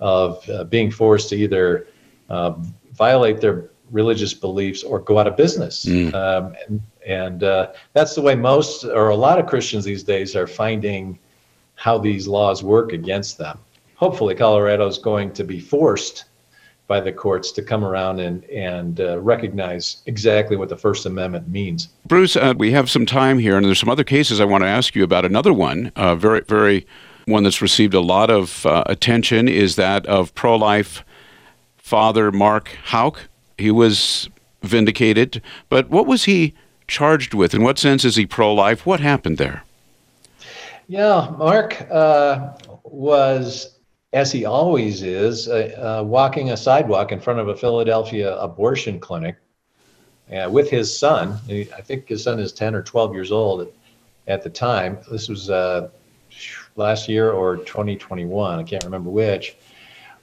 of 0.00 0.46
uh, 0.50 0.64
being 0.64 0.90
forced 0.90 1.28
to 1.30 1.36
either 1.36 1.86
uh, 2.28 2.54
violate 2.92 3.40
their 3.40 3.70
religious 3.90 4.34
beliefs 4.34 4.82
or 4.82 4.98
go 5.00 5.18
out 5.18 5.26
of 5.26 5.36
business. 5.36 5.84
Mm. 5.84 6.14
Um, 6.14 6.54
and, 6.66 6.82
and 7.06 7.44
uh, 7.44 7.72
that's 7.92 8.14
the 8.14 8.22
way 8.22 8.34
most 8.34 8.84
or 8.84 9.08
a 9.08 9.16
lot 9.16 9.38
of 9.38 9.46
Christians 9.46 9.84
these 9.84 10.02
days 10.02 10.36
are 10.36 10.46
finding 10.46 11.18
how 11.76 11.98
these 11.98 12.26
laws 12.26 12.62
work 12.62 12.92
against 12.92 13.38
them 13.38 13.58
hopefully 13.98 14.34
Colorado 14.34 14.86
is 14.86 14.96
going 14.96 15.32
to 15.32 15.44
be 15.44 15.60
forced 15.60 16.24
by 16.86 17.00
the 17.00 17.12
courts 17.12 17.52
to 17.52 17.62
come 17.62 17.84
around 17.84 18.18
and 18.18 18.44
and 18.44 19.00
uh, 19.00 19.20
recognize 19.20 20.02
exactly 20.06 20.56
what 20.56 20.70
the 20.70 20.76
First 20.76 21.04
Amendment 21.04 21.48
means. 21.48 21.88
Bruce, 22.06 22.34
uh, 22.34 22.54
we 22.56 22.72
have 22.72 22.88
some 22.88 23.04
time 23.04 23.38
here, 23.38 23.56
and 23.56 23.66
there's 23.66 23.78
some 23.78 23.90
other 23.90 24.04
cases 24.04 24.40
I 24.40 24.46
want 24.46 24.62
to 24.62 24.68
ask 24.68 24.94
you 24.94 25.04
about. 25.04 25.26
Another 25.26 25.52
one, 25.52 25.92
uh, 25.96 26.14
very 26.14 26.40
very 26.40 26.86
one 27.26 27.42
that's 27.42 27.60
received 27.60 27.92
a 27.92 28.00
lot 28.00 28.30
of 28.30 28.64
uh, 28.64 28.84
attention 28.86 29.48
is 29.48 29.76
that 29.76 30.06
of 30.06 30.34
pro-life 30.34 31.04
father 31.76 32.32
Mark 32.32 32.70
Houck. 32.84 33.28
He 33.58 33.70
was 33.70 34.28
vindicated, 34.62 35.42
but 35.68 35.90
what 35.90 36.06
was 36.06 36.24
he 36.24 36.54
charged 36.86 37.34
with? 37.34 37.54
In 37.54 37.62
what 37.62 37.78
sense 37.78 38.04
is 38.04 38.16
he 38.16 38.26
pro-life? 38.26 38.86
What 38.86 39.00
happened 39.00 39.38
there? 39.38 39.64
Yeah, 40.88 41.34
Mark 41.36 41.86
uh, 41.90 42.54
was 42.84 43.78
as 44.12 44.32
he 44.32 44.44
always 44.44 45.02
is, 45.02 45.48
uh, 45.48 46.00
uh, 46.00 46.04
walking 46.04 46.50
a 46.50 46.56
sidewalk 46.56 47.12
in 47.12 47.20
front 47.20 47.38
of 47.38 47.48
a 47.48 47.56
Philadelphia 47.56 48.36
abortion 48.36 48.98
clinic 48.98 49.36
uh, 50.32 50.48
with 50.50 50.70
his 50.70 50.96
son. 50.96 51.38
I 51.50 51.82
think 51.82 52.08
his 52.08 52.24
son 52.24 52.38
is 52.38 52.52
10 52.52 52.74
or 52.74 52.82
12 52.82 53.12
years 53.12 53.30
old 53.30 53.62
at, 53.62 53.68
at 54.26 54.42
the 54.42 54.50
time. 54.50 54.98
This 55.10 55.28
was 55.28 55.50
uh, 55.50 55.90
last 56.76 57.08
year 57.08 57.32
or 57.32 57.58
2021, 57.58 58.58
I 58.58 58.62
can't 58.62 58.84
remember 58.84 59.10
which. 59.10 59.56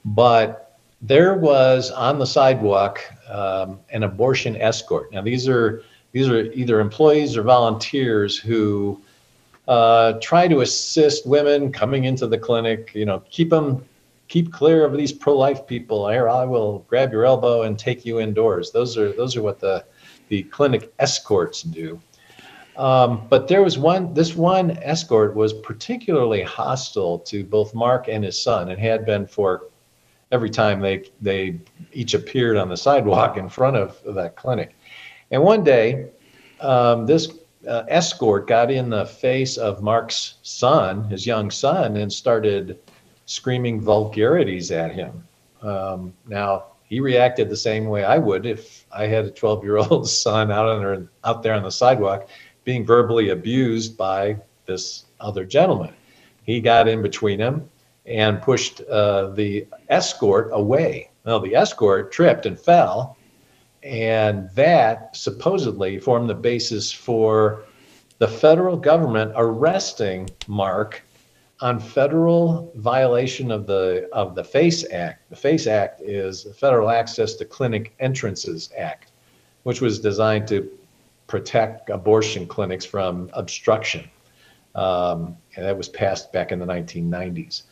but 0.04 0.65
there 1.00 1.34
was 1.34 1.90
on 1.90 2.18
the 2.18 2.26
sidewalk 2.26 3.00
um, 3.28 3.80
an 3.90 4.02
abortion 4.02 4.56
escort. 4.56 5.12
Now 5.12 5.22
these 5.22 5.48
are 5.48 5.82
these 6.12 6.28
are 6.28 6.50
either 6.52 6.80
employees 6.80 7.36
or 7.36 7.42
volunteers 7.42 8.38
who 8.38 9.00
uh, 9.68 10.14
try 10.20 10.48
to 10.48 10.60
assist 10.60 11.26
women 11.26 11.72
coming 11.72 12.04
into 12.04 12.26
the 12.26 12.38
clinic. 12.38 12.92
You 12.94 13.04
know, 13.04 13.22
keep 13.30 13.50
them 13.50 13.84
keep 14.28 14.52
clear 14.52 14.84
of 14.84 14.96
these 14.96 15.12
pro-life 15.12 15.66
people. 15.66 16.08
Here, 16.08 16.28
I 16.28 16.44
will 16.44 16.80
grab 16.88 17.12
your 17.12 17.24
elbow 17.24 17.62
and 17.62 17.78
take 17.78 18.04
you 18.04 18.20
indoors. 18.20 18.72
Those 18.72 18.96
are 18.96 19.12
those 19.12 19.36
are 19.36 19.42
what 19.42 19.60
the 19.60 19.84
the 20.28 20.44
clinic 20.44 20.92
escorts 20.98 21.62
do. 21.62 22.00
Um, 22.76 23.26
but 23.30 23.48
there 23.48 23.62
was 23.62 23.78
one. 23.78 24.12
This 24.14 24.34
one 24.34 24.72
escort 24.82 25.34
was 25.34 25.52
particularly 25.52 26.42
hostile 26.42 27.18
to 27.20 27.44
both 27.44 27.74
Mark 27.74 28.08
and 28.08 28.24
his 28.24 28.40
son, 28.40 28.70
and 28.70 28.78
had 28.78 29.06
been 29.06 29.26
for 29.26 29.64
every 30.32 30.50
time 30.50 30.80
they 30.80 31.04
they 31.20 31.58
each 31.92 32.14
appeared 32.14 32.56
on 32.56 32.68
the 32.68 32.76
sidewalk 32.76 33.36
in 33.36 33.48
front 33.48 33.76
of 33.76 34.00
that 34.14 34.36
clinic. 34.36 34.74
And 35.30 35.42
one 35.42 35.64
day, 35.64 36.10
um, 36.60 37.06
this 37.06 37.32
uh, 37.68 37.84
escort 37.88 38.46
got 38.46 38.70
in 38.70 38.90
the 38.90 39.06
face 39.06 39.56
of 39.56 39.82
Mark's 39.82 40.34
son, 40.42 41.04
his 41.04 41.26
young 41.26 41.50
son, 41.50 41.96
and 41.96 42.12
started 42.12 42.78
screaming 43.26 43.80
vulgarities 43.80 44.70
at 44.70 44.92
him. 44.92 45.26
Um, 45.62 46.12
now 46.26 46.66
he 46.84 47.00
reacted 47.00 47.48
the 47.48 47.56
same 47.56 47.86
way 47.86 48.04
I 48.04 48.18
would 48.18 48.46
if 48.46 48.86
I 48.92 49.06
had 49.06 49.24
a 49.24 49.30
12 49.30 49.64
year 49.64 49.78
old 49.78 50.08
son 50.24 50.52
out 50.52 50.68
on 50.68 50.80
there, 50.80 51.08
out 51.24 51.42
there 51.42 51.54
on 51.54 51.62
the 51.62 51.70
sidewalk 51.70 52.28
being 52.64 52.86
verbally 52.86 53.30
abused 53.30 53.96
by 53.96 54.36
this 54.66 55.04
other 55.20 55.44
gentleman. 55.44 55.94
He 56.44 56.60
got 56.60 56.88
in 56.88 57.02
between 57.02 57.38
them 57.38 57.68
and 58.06 58.40
pushed 58.40 58.80
uh, 58.82 59.28
the 59.30 59.66
escort 59.88 60.50
away. 60.52 61.10
Now, 61.24 61.38
the 61.38 61.54
escort 61.54 62.12
tripped 62.12 62.46
and 62.46 62.58
fell, 62.58 63.16
and 63.82 64.48
that 64.54 65.16
supposedly 65.16 65.98
formed 65.98 66.30
the 66.30 66.34
basis 66.34 66.92
for 66.92 67.64
the 68.18 68.28
federal 68.28 68.76
government 68.76 69.32
arresting 69.36 70.30
Mark 70.46 71.02
on 71.60 71.80
federal 71.80 72.70
violation 72.76 73.50
of 73.50 73.66
the 73.66 74.08
of 74.12 74.34
the 74.34 74.44
FACE 74.44 74.90
Act. 74.92 75.28
The 75.30 75.36
FACE 75.36 75.66
Act 75.66 76.00
is 76.02 76.44
the 76.44 76.54
Federal 76.54 76.90
Access 76.90 77.34
to 77.34 77.44
Clinic 77.44 77.94
Entrances 77.98 78.70
Act, 78.76 79.12
which 79.62 79.80
was 79.80 79.98
designed 79.98 80.46
to 80.48 80.70
protect 81.26 81.90
abortion 81.90 82.46
clinics 82.46 82.84
from 82.84 83.30
obstruction. 83.32 84.08
Um, 84.74 85.36
and 85.56 85.64
that 85.64 85.76
was 85.76 85.88
passed 85.88 86.32
back 86.32 86.52
in 86.52 86.58
the 86.58 86.66
1990s. 86.66 87.62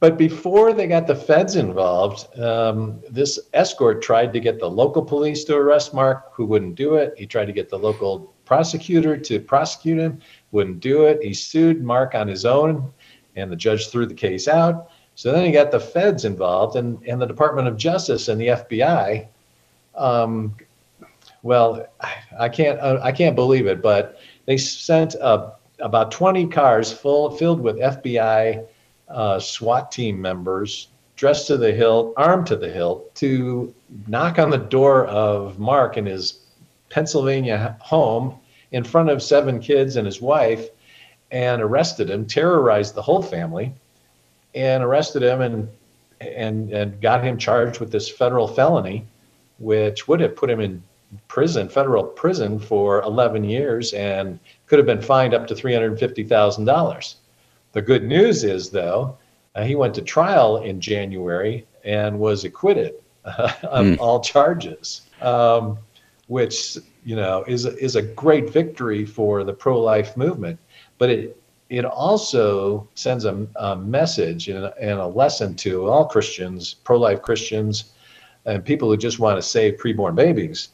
But 0.00 0.16
before 0.16 0.72
they 0.72 0.86
got 0.86 1.08
the 1.08 1.14
feds 1.16 1.56
involved, 1.56 2.38
um, 2.38 3.00
this 3.10 3.38
escort 3.52 4.00
tried 4.00 4.32
to 4.32 4.40
get 4.40 4.60
the 4.60 4.70
local 4.70 5.02
police 5.02 5.42
to 5.44 5.56
arrest 5.56 5.92
Mark, 5.92 6.32
who 6.32 6.46
wouldn't 6.46 6.76
do 6.76 6.94
it. 6.94 7.14
He 7.16 7.26
tried 7.26 7.46
to 7.46 7.52
get 7.52 7.68
the 7.68 7.78
local 7.78 8.32
prosecutor 8.44 9.16
to 9.16 9.40
prosecute 9.40 9.98
him, 9.98 10.20
wouldn't 10.52 10.80
do 10.80 11.04
it. 11.06 11.20
He 11.22 11.34
sued 11.34 11.82
Mark 11.82 12.14
on 12.14 12.28
his 12.28 12.44
own, 12.44 12.92
and 13.34 13.50
the 13.50 13.56
judge 13.56 13.88
threw 13.88 14.06
the 14.06 14.14
case 14.14 14.46
out. 14.46 14.90
So 15.16 15.32
then 15.32 15.44
he 15.44 15.50
got 15.50 15.72
the 15.72 15.80
feds 15.80 16.24
involved, 16.24 16.76
and, 16.76 17.02
and 17.02 17.20
the 17.20 17.26
Department 17.26 17.66
of 17.66 17.76
Justice 17.76 18.28
and 18.28 18.40
the 18.40 18.48
FBI. 18.48 19.26
Um, 19.96 20.54
well, 21.42 21.86
I 22.38 22.48
can't 22.48 22.80
I 22.80 23.10
can't 23.10 23.34
believe 23.34 23.66
it, 23.66 23.82
but 23.82 24.20
they 24.46 24.56
sent 24.56 25.16
uh, 25.16 25.50
about 25.80 26.12
20 26.12 26.46
cars 26.48 26.92
full 26.92 27.30
filled 27.32 27.60
with 27.60 27.76
FBI 27.76 28.64
uh, 29.10 29.38
SWAT 29.38 29.90
team 29.90 30.20
members 30.20 30.88
dressed 31.16 31.48
to 31.48 31.56
the 31.56 31.72
hilt, 31.72 32.14
armed 32.16 32.46
to 32.46 32.56
the 32.56 32.68
hilt, 32.68 33.14
to 33.16 33.74
knock 34.06 34.38
on 34.38 34.50
the 34.50 34.58
door 34.58 35.06
of 35.06 35.58
Mark 35.58 35.96
in 35.96 36.06
his 36.06 36.40
Pennsylvania 36.90 37.76
home 37.80 38.38
in 38.70 38.84
front 38.84 39.10
of 39.10 39.22
seven 39.22 39.60
kids 39.60 39.96
and 39.96 40.06
his 40.06 40.20
wife 40.20 40.68
and 41.30 41.60
arrested 41.60 42.08
him, 42.08 42.26
terrorized 42.26 42.94
the 42.94 43.02
whole 43.02 43.22
family, 43.22 43.74
and 44.54 44.82
arrested 44.82 45.22
him 45.22 45.40
and 45.40 45.68
and 46.20 46.72
and 46.72 47.00
got 47.00 47.22
him 47.22 47.38
charged 47.38 47.80
with 47.80 47.92
this 47.92 48.08
federal 48.08 48.48
felony, 48.48 49.06
which 49.58 50.08
would 50.08 50.20
have 50.20 50.34
put 50.34 50.50
him 50.50 50.60
in 50.60 50.82
prison, 51.28 51.68
federal 51.68 52.04
prison 52.04 52.58
for 52.58 53.02
11 53.02 53.44
years, 53.44 53.92
and 53.92 54.38
could 54.66 54.78
have 54.78 54.86
been 54.86 55.00
fined 55.00 55.32
up 55.32 55.46
to 55.46 55.54
$350,000. 55.54 57.14
The 57.78 57.82
good 57.82 58.02
news 58.02 58.42
is, 58.42 58.70
though, 58.70 59.16
uh, 59.54 59.62
he 59.62 59.76
went 59.76 59.94
to 59.94 60.02
trial 60.02 60.56
in 60.56 60.80
January 60.80 61.64
and 61.84 62.18
was 62.18 62.42
acquitted 62.42 62.94
uh, 63.24 63.52
of 63.62 63.86
mm. 63.86 63.98
all 64.00 64.18
charges, 64.18 65.02
um, 65.22 65.78
which 66.26 66.76
you 67.04 67.14
know 67.14 67.44
is 67.46 67.66
is 67.66 67.94
a 67.94 68.02
great 68.02 68.50
victory 68.50 69.04
for 69.06 69.44
the 69.44 69.52
pro-life 69.52 70.16
movement. 70.16 70.58
But 70.98 71.10
it 71.10 71.40
it 71.68 71.84
also 71.84 72.88
sends 72.96 73.24
a, 73.24 73.46
a 73.54 73.76
message 73.76 74.48
and 74.48 74.64
a, 74.64 74.76
and 74.80 74.98
a 74.98 75.06
lesson 75.06 75.54
to 75.58 75.86
all 75.86 76.04
Christians, 76.04 76.74
pro-life 76.74 77.22
Christians, 77.22 77.92
and 78.44 78.64
people 78.64 78.90
who 78.90 78.96
just 78.96 79.20
want 79.20 79.38
to 79.38 79.42
save 79.56 79.76
preborn 79.76 80.16
babies, 80.16 80.70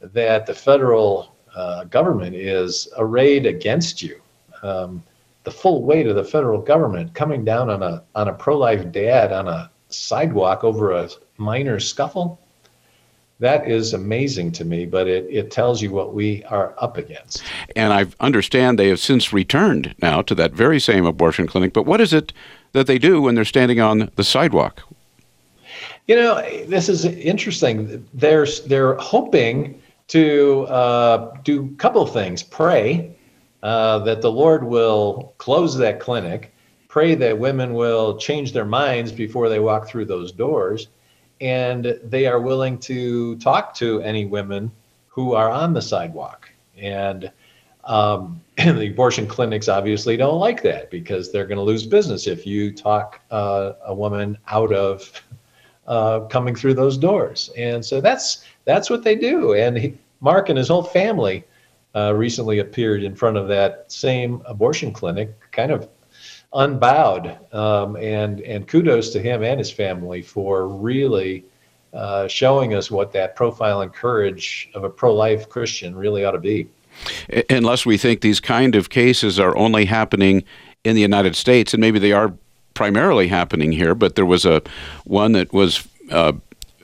that 0.00 0.46
the 0.46 0.54
federal 0.54 1.32
uh, 1.54 1.84
government 1.84 2.34
is 2.34 2.88
arrayed 2.98 3.46
against 3.46 4.02
you. 4.02 4.20
Um, 4.64 5.04
the 5.44 5.50
full 5.50 5.82
weight 5.82 6.06
of 6.06 6.16
the 6.16 6.24
federal 6.24 6.60
government 6.60 7.14
coming 7.14 7.44
down 7.44 7.70
on 7.70 7.82
a 7.82 8.02
on 8.14 8.28
a 8.28 8.34
pro-life 8.34 8.90
dad 8.92 9.32
on 9.32 9.48
a 9.48 9.70
sidewalk 9.88 10.64
over 10.64 10.92
a 10.92 11.08
minor 11.38 11.80
scuffle 11.80 12.38
that 13.40 13.66
is 13.66 13.94
amazing 13.94 14.52
to 14.52 14.66
me, 14.66 14.84
but 14.84 15.08
it, 15.08 15.26
it 15.30 15.50
tells 15.50 15.80
you 15.80 15.90
what 15.90 16.12
we 16.12 16.44
are 16.44 16.74
up 16.78 16.98
against. 16.98 17.42
And 17.74 17.92
I 17.92 18.06
understand 18.20 18.78
they 18.78 18.88
have 18.88 19.00
since 19.00 19.32
returned 19.32 19.94
now 20.02 20.20
to 20.22 20.34
that 20.34 20.52
very 20.52 20.78
same 20.78 21.06
abortion 21.06 21.46
clinic. 21.46 21.72
But 21.72 21.86
what 21.86 22.02
is 22.02 22.12
it 22.12 22.34
that 22.72 22.86
they 22.86 22.98
do 22.98 23.22
when 23.22 23.34
they're 23.34 23.46
standing 23.46 23.80
on 23.80 24.10
the 24.16 24.24
sidewalk? 24.24 24.82
You 26.06 26.16
know, 26.16 26.42
this 26.66 26.90
is 26.90 27.06
interesting. 27.06 28.06
They're 28.12 28.46
they're 28.66 28.94
hoping 28.96 29.80
to 30.08 30.66
uh, 30.68 31.34
do 31.42 31.70
a 31.72 31.76
couple 31.78 32.02
of 32.02 32.12
things: 32.12 32.42
pray 32.42 33.16
uh, 33.62 33.98
that 34.00 34.22
the 34.22 34.32
Lord 34.32 34.64
will 34.64 35.34
close 35.38 35.76
that 35.76 36.00
clinic, 36.00 36.52
pray 36.88 37.14
that 37.14 37.38
women 37.38 37.74
will 37.74 38.16
change 38.16 38.52
their 38.52 38.64
minds 38.64 39.12
before 39.12 39.48
they 39.48 39.60
walk 39.60 39.86
through 39.88 40.06
those 40.06 40.32
doors, 40.32 40.88
and 41.40 41.98
they 42.04 42.26
are 42.26 42.40
willing 42.40 42.78
to 42.78 43.36
talk 43.36 43.74
to 43.76 44.00
any 44.02 44.26
women 44.26 44.70
who 45.08 45.34
are 45.34 45.50
on 45.50 45.72
the 45.72 45.82
sidewalk. 45.82 46.50
And 46.76 47.30
um, 47.84 48.40
the 48.56 48.90
abortion 48.90 49.26
clinics 49.26 49.68
obviously 49.68 50.16
don't 50.16 50.38
like 50.38 50.62
that 50.62 50.90
because 50.90 51.30
they're 51.30 51.46
going 51.46 51.58
to 51.58 51.62
lose 51.62 51.86
business 51.86 52.26
if 52.26 52.46
you 52.46 52.72
talk 52.72 53.20
uh, 53.30 53.72
a 53.84 53.94
woman 53.94 54.38
out 54.48 54.72
of 54.72 55.10
uh, 55.86 56.20
coming 56.20 56.54
through 56.54 56.74
those 56.74 56.96
doors. 56.96 57.50
And 57.56 57.84
so 57.84 58.00
that's 58.00 58.44
that's 58.64 58.88
what 58.90 59.02
they 59.02 59.16
do. 59.16 59.54
And 59.54 59.76
he, 59.76 59.98
Mark 60.20 60.48
and 60.48 60.58
his 60.58 60.68
whole 60.68 60.82
family 60.82 61.44
uh, 61.94 62.14
recently 62.14 62.58
appeared 62.58 63.02
in 63.02 63.14
front 63.14 63.36
of 63.36 63.48
that 63.48 63.90
same 63.90 64.42
abortion 64.46 64.92
clinic, 64.92 65.30
kind 65.50 65.72
of 65.72 65.88
unbowed. 66.52 67.38
Um, 67.54 67.96
and 67.96 68.40
and 68.40 68.66
kudos 68.66 69.10
to 69.10 69.20
him 69.20 69.42
and 69.42 69.58
his 69.58 69.70
family 69.70 70.22
for 70.22 70.68
really 70.68 71.44
uh, 71.92 72.28
showing 72.28 72.74
us 72.74 72.90
what 72.90 73.12
that 73.12 73.34
profile 73.36 73.80
and 73.80 73.92
courage 73.92 74.70
of 74.74 74.84
a 74.84 74.90
pro-life 74.90 75.48
Christian 75.48 75.94
really 75.96 76.24
ought 76.24 76.32
to 76.32 76.38
be. 76.38 76.68
Unless 77.48 77.86
we 77.86 77.96
think 77.96 78.20
these 78.20 78.40
kind 78.40 78.74
of 78.74 78.90
cases 78.90 79.38
are 79.38 79.56
only 79.56 79.84
happening 79.84 80.44
in 80.84 80.94
the 80.94 81.00
United 81.00 81.36
States, 81.36 81.72
and 81.74 81.80
maybe 81.80 81.98
they 81.98 82.12
are 82.12 82.32
primarily 82.74 83.28
happening 83.28 83.72
here, 83.72 83.94
but 83.94 84.14
there 84.14 84.26
was 84.26 84.44
a 84.44 84.62
one 85.04 85.32
that 85.32 85.52
was. 85.52 85.86
Uh, 86.10 86.32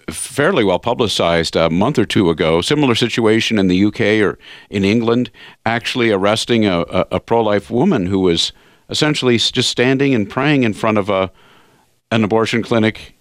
fairly 0.08 0.64
well 0.64 0.78
publicized 0.78 1.56
a 1.56 1.70
month 1.70 1.98
or 1.98 2.04
two 2.04 2.30
ago. 2.30 2.60
Similar 2.60 2.94
situation 2.94 3.58
in 3.58 3.68
the 3.68 3.84
UK 3.84 4.00
or 4.22 4.38
in 4.70 4.84
England, 4.84 5.30
actually 5.64 6.10
arresting 6.10 6.66
a, 6.66 6.80
a, 6.82 7.06
a 7.12 7.20
pro 7.20 7.42
life 7.42 7.70
woman 7.70 8.06
who 8.06 8.20
was 8.20 8.52
essentially 8.88 9.36
just 9.38 9.68
standing 9.68 10.14
and 10.14 10.30
praying 10.30 10.62
in 10.62 10.72
front 10.72 10.98
of 10.98 11.10
a 11.10 11.30
an 12.12 12.22
abortion 12.22 12.62
clinic 12.62 13.16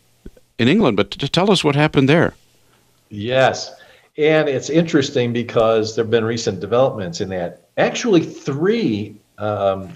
in 0.60 0.68
England. 0.68 0.98
But 0.98 1.12
to 1.12 1.28
tell 1.28 1.52
us 1.52 1.64
what 1.64 1.76
happened 1.76 2.08
there. 2.08 2.36
Yes. 3.10 3.74
And 4.18 4.48
it's 4.48 4.70
interesting 4.70 5.34
because 5.34 5.96
there 5.96 6.04
have 6.04 6.12
been 6.12 6.24
recent 6.24 6.60
developments 6.60 7.20
in 7.20 7.30
that. 7.30 7.68
Actually, 7.78 8.22
three 8.22 9.16
um, 9.38 9.90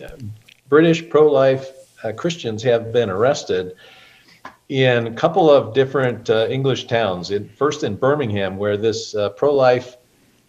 British 0.67 1.08
pro 1.10 1.32
life 1.32 1.69
uh, 2.04 2.12
Christians 2.12 2.63
have 2.63 2.91
been 2.91 3.10
arrested 3.10 3.75
in 4.69 5.08
a 5.08 5.13
couple 5.13 5.49
of 5.49 5.73
different 5.73 6.29
uh, 6.29 6.47
English 6.47 6.86
towns. 6.86 7.32
In, 7.32 7.49
first 7.49 7.84
in 7.84 7.95
Birmingham, 7.95 8.58
where 8.58 8.77
this 8.77 9.15
uh, 9.15 9.29
pro 9.29 9.53
life 9.53 9.97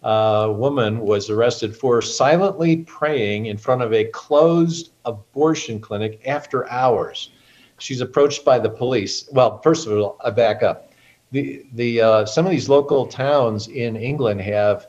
uh, 0.03 0.53
woman 0.55 0.99
was 0.99 1.29
arrested 1.29 1.75
for 1.75 2.01
silently 2.01 2.77
praying 2.77 3.47
in 3.47 3.57
front 3.57 3.81
of 3.81 3.93
a 3.93 4.05
closed 4.05 4.91
abortion 5.05 5.79
clinic 5.79 6.21
after 6.25 6.69
hours. 6.69 7.31
she's 7.79 8.01
approached 8.01 8.45
by 8.45 8.59
the 8.59 8.69
police. 8.69 9.27
Well, 9.31 9.59
first 9.61 9.87
of 9.87 9.93
all, 9.93 10.17
I 10.23 10.29
back 10.29 10.63
up. 10.63 10.91
The 11.31 11.65
the 11.73 12.01
uh, 12.01 12.25
some 12.25 12.45
of 12.45 12.51
these 12.51 12.69
local 12.69 13.07
towns 13.07 13.67
in 13.67 13.95
England 13.95 14.41
have 14.41 14.87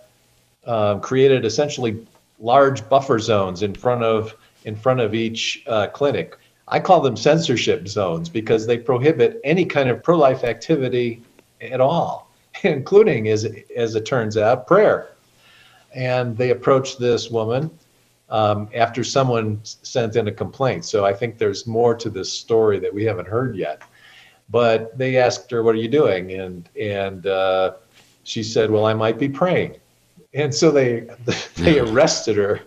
um, 0.67 1.01
created 1.01 1.45
essentially 1.45 2.07
large 2.39 2.87
buffer 2.89 3.19
zones 3.19 3.63
in 3.63 3.75
front 3.75 4.03
of 4.03 4.35
in 4.65 4.77
front 4.77 5.01
of 5.01 5.15
each 5.15 5.63
uh, 5.67 5.87
clinic. 5.89 6.37
I 6.73 6.81
call 6.81 7.03
them 7.03 7.19
censorship 7.19 7.87
zones 7.87 8.31
because 8.31 8.67
they 8.67 8.79
prohibit 8.79 9.43
any 9.45 9.67
kind 9.67 9.91
of 9.91 10.03
pro-life 10.03 10.43
activity 10.43 11.23
at 11.61 11.83
all, 11.83 12.33
including, 12.63 13.29
as 13.29 13.47
as 13.77 13.95
it 13.95 14.07
turns 14.07 14.39
out, 14.39 14.67
prayer. 14.67 15.11
And 15.95 16.35
they 16.35 16.49
approached 16.49 16.99
this 16.99 17.31
woman 17.31 17.71
um, 18.31 18.71
after 18.75 19.05
someone 19.05 19.61
sent 19.63 20.17
in 20.17 20.29
a 20.29 20.33
complaint. 20.33 20.87
So 20.87 21.05
I 21.05 21.13
think 21.13 21.37
there's 21.37 21.67
more 21.67 21.95
to 21.95 22.09
this 22.09 22.33
story 22.33 22.79
that 22.81 22.93
we 22.93 23.05
haven't 23.05 23.29
heard 23.29 23.55
yet. 23.55 23.83
But 24.49 24.97
they 24.97 25.19
asked 25.19 25.51
her, 25.51 25.63
"What 25.63 25.75
are 25.75 25.79
you 25.79 25.89
doing?" 25.89 26.33
And 26.33 26.71
and 26.81 27.27
uh, 27.27 27.73
she 28.25 28.43
said, 28.43 28.71
"Well, 28.71 28.87
I 28.87 28.95
might 28.95 29.19
be 29.19 29.29
praying." 29.29 29.77
And 30.33 30.55
so 30.55 30.71
they 30.71 31.07
they 31.57 31.81
arrested 31.81 32.39
her 32.39 32.63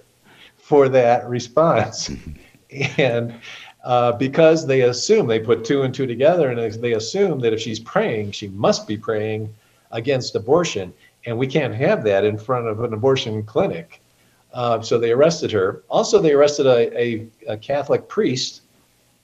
for 0.58 0.89
that 0.89 1.28
response, 1.28 2.12
and 3.00 3.34
uh, 3.86 4.12
because 4.13 4.65
they 4.65 4.82
assume 4.82 5.28
they 5.28 5.39
put 5.39 5.63
two 5.63 5.84
and 5.84 5.93
two 5.93 6.08
together, 6.08 6.50
and 6.50 6.74
they 6.82 6.93
assume 6.93 7.39
that 7.39 7.54
if 7.54 7.62
she's 7.62 7.80
praying, 7.80 8.32
she 8.32 8.48
must 8.48 8.88
be 8.88 8.98
praying 8.98 9.54
against 9.91 10.36
abortion, 10.36 10.91
and 11.26 11.38
we 11.38 11.45
can't 11.45 11.74
have 11.74 12.04
that 12.04 12.26
in 12.26 12.36
front 12.38 12.67
of 12.67 12.84
an 12.84 12.93
abortion 12.93 13.43
clinic. 13.43 14.02
Uh, 14.54 14.82
so 14.82 14.98
they 14.98 15.12
arrested 15.12 15.52
her. 15.52 15.84
Also, 15.89 16.19
they 16.19 16.32
arrested 16.32 16.65
a, 16.65 17.00
a, 17.00 17.28
a 17.48 17.58
Catholic 17.58 18.08
priest 18.08 18.62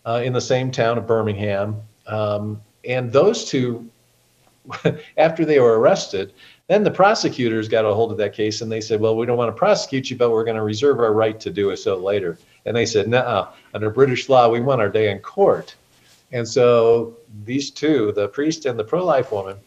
uh, 0.06 0.22
in 0.24 0.32
the 0.32 0.42
same 0.42 0.70
town 0.70 0.98
of 0.98 1.08
Birmingham. 1.08 1.82
Um, 2.06 2.62
and 2.86 3.12
those 3.12 3.46
two, 3.46 3.90
after 5.18 5.44
they 5.44 5.60
were 5.60 5.80
arrested, 5.80 6.34
then 6.72 6.84
the 6.84 6.92
prosecutors 6.92 7.68
got 7.68 7.84
a 7.84 7.94
hold 7.94 8.14
of 8.14 8.18
that 8.18 8.32
case 8.32 8.62
and 8.62 8.72
they 8.72 8.80
said, 8.80 9.02
well, 9.02 9.18
we 9.18 9.26
don't 9.26 9.38
want 9.38 9.50
to 9.50 9.60
prosecute 9.60 10.10
you, 10.10 10.16
but 10.16 10.32
we're 10.32 10.46
going 10.46 10.56
to 10.56 10.64
reserve 10.64 11.00
our 11.00 11.12
right 11.12 11.38
to 11.42 11.50
do 11.50 11.70
it 11.72 11.78
so 11.78 11.98
later. 11.98 12.38
And 12.66 12.74
they 12.74 12.86
said, 12.86 13.10
no, 13.10 13.50
under 13.74 13.90
British 13.90 14.30
law, 14.30 14.48
we 14.48 14.62
want 14.62 14.80
our 14.80 14.88
day 14.88 15.12
in 15.12 15.20
court. 15.20 15.76
And 16.32 16.48
so 16.48 17.18
these 17.44 17.72
two, 17.72 18.14
the 18.14 18.30
priest 18.30 18.66
and 18.66 18.80
the 18.80 18.86
pro 18.86 19.04
life 19.04 19.34
woman, 19.34 19.58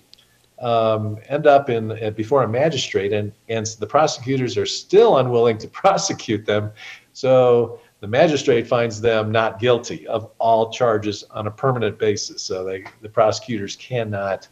um, 0.60 1.18
end 1.28 1.46
up 1.46 1.68
in 1.68 1.92
uh, 2.02 2.10
before 2.10 2.44
a 2.44 2.48
magistrate, 2.48 3.12
and 3.12 3.32
and 3.48 3.66
the 3.80 3.86
prosecutors 3.86 4.56
are 4.56 4.64
still 4.64 5.18
unwilling 5.18 5.58
to 5.58 5.68
prosecute 5.82 6.46
them. 6.46 6.70
So 7.12 7.80
the 8.00 8.06
magistrate 8.06 8.66
finds 8.66 9.00
them 9.00 9.30
not 9.30 9.58
guilty 9.58 10.06
of 10.06 10.30
all 10.38 10.70
charges 10.70 11.24
on 11.32 11.48
a 11.48 11.50
permanent 11.50 11.98
basis. 11.98 12.40
So 12.42 12.64
they, 12.64 12.84
the 13.02 13.08
prosecutors 13.08 13.76
cannot 13.76 14.48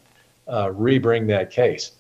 uh, 0.49 0.67
rebring 0.67 1.27
that 1.29 1.51
case. 1.51 1.93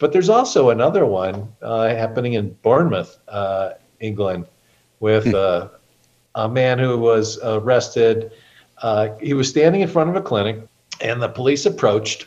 But 0.00 0.12
there's 0.12 0.28
also 0.28 0.70
another 0.70 1.06
one 1.06 1.52
uh, 1.62 1.88
happening 1.88 2.32
in 2.32 2.50
Bournemouth, 2.62 3.18
uh, 3.28 3.74
England, 4.00 4.46
with 4.98 5.26
hmm. 5.26 5.34
uh, 5.36 5.68
a 6.34 6.48
man 6.48 6.80
who 6.80 6.98
was 6.98 7.38
arrested. 7.44 8.32
Uh, 8.78 9.10
he 9.20 9.34
was 9.34 9.48
standing 9.48 9.82
in 9.82 9.88
front 9.88 10.10
of 10.10 10.16
a 10.16 10.22
clinic, 10.22 10.66
and 11.00 11.22
the 11.22 11.28
police 11.28 11.66
approached 11.66 12.26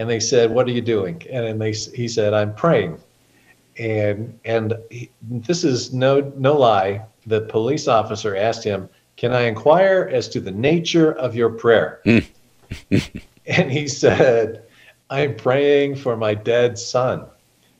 and 0.00 0.08
they 0.08 0.18
said, 0.18 0.50
"What 0.50 0.66
are 0.66 0.70
you 0.70 0.80
doing?" 0.80 1.22
And, 1.30 1.44
and 1.44 1.60
they 1.60 1.72
he 1.72 2.08
said, 2.08 2.32
"I'm 2.32 2.54
praying." 2.54 2.98
And 3.78 4.38
and 4.46 4.74
he, 4.90 5.10
this 5.22 5.62
is 5.62 5.92
no 5.92 6.32
no 6.36 6.56
lie. 6.56 7.02
The 7.26 7.42
police 7.42 7.86
officer 7.86 8.34
asked 8.34 8.64
him, 8.64 8.88
"Can 9.16 9.32
I 9.32 9.42
inquire 9.42 10.08
as 10.10 10.26
to 10.30 10.40
the 10.40 10.52
nature 10.52 11.12
of 11.12 11.36
your 11.36 11.50
prayer?" 11.50 12.00
Hmm. 12.04 12.18
and 13.46 13.70
he 13.70 13.88
said, 13.88 14.62
"I'm 15.10 15.34
praying 15.36 15.96
for 15.96 16.16
my 16.16 16.34
dead 16.34 16.78
son." 16.78 17.26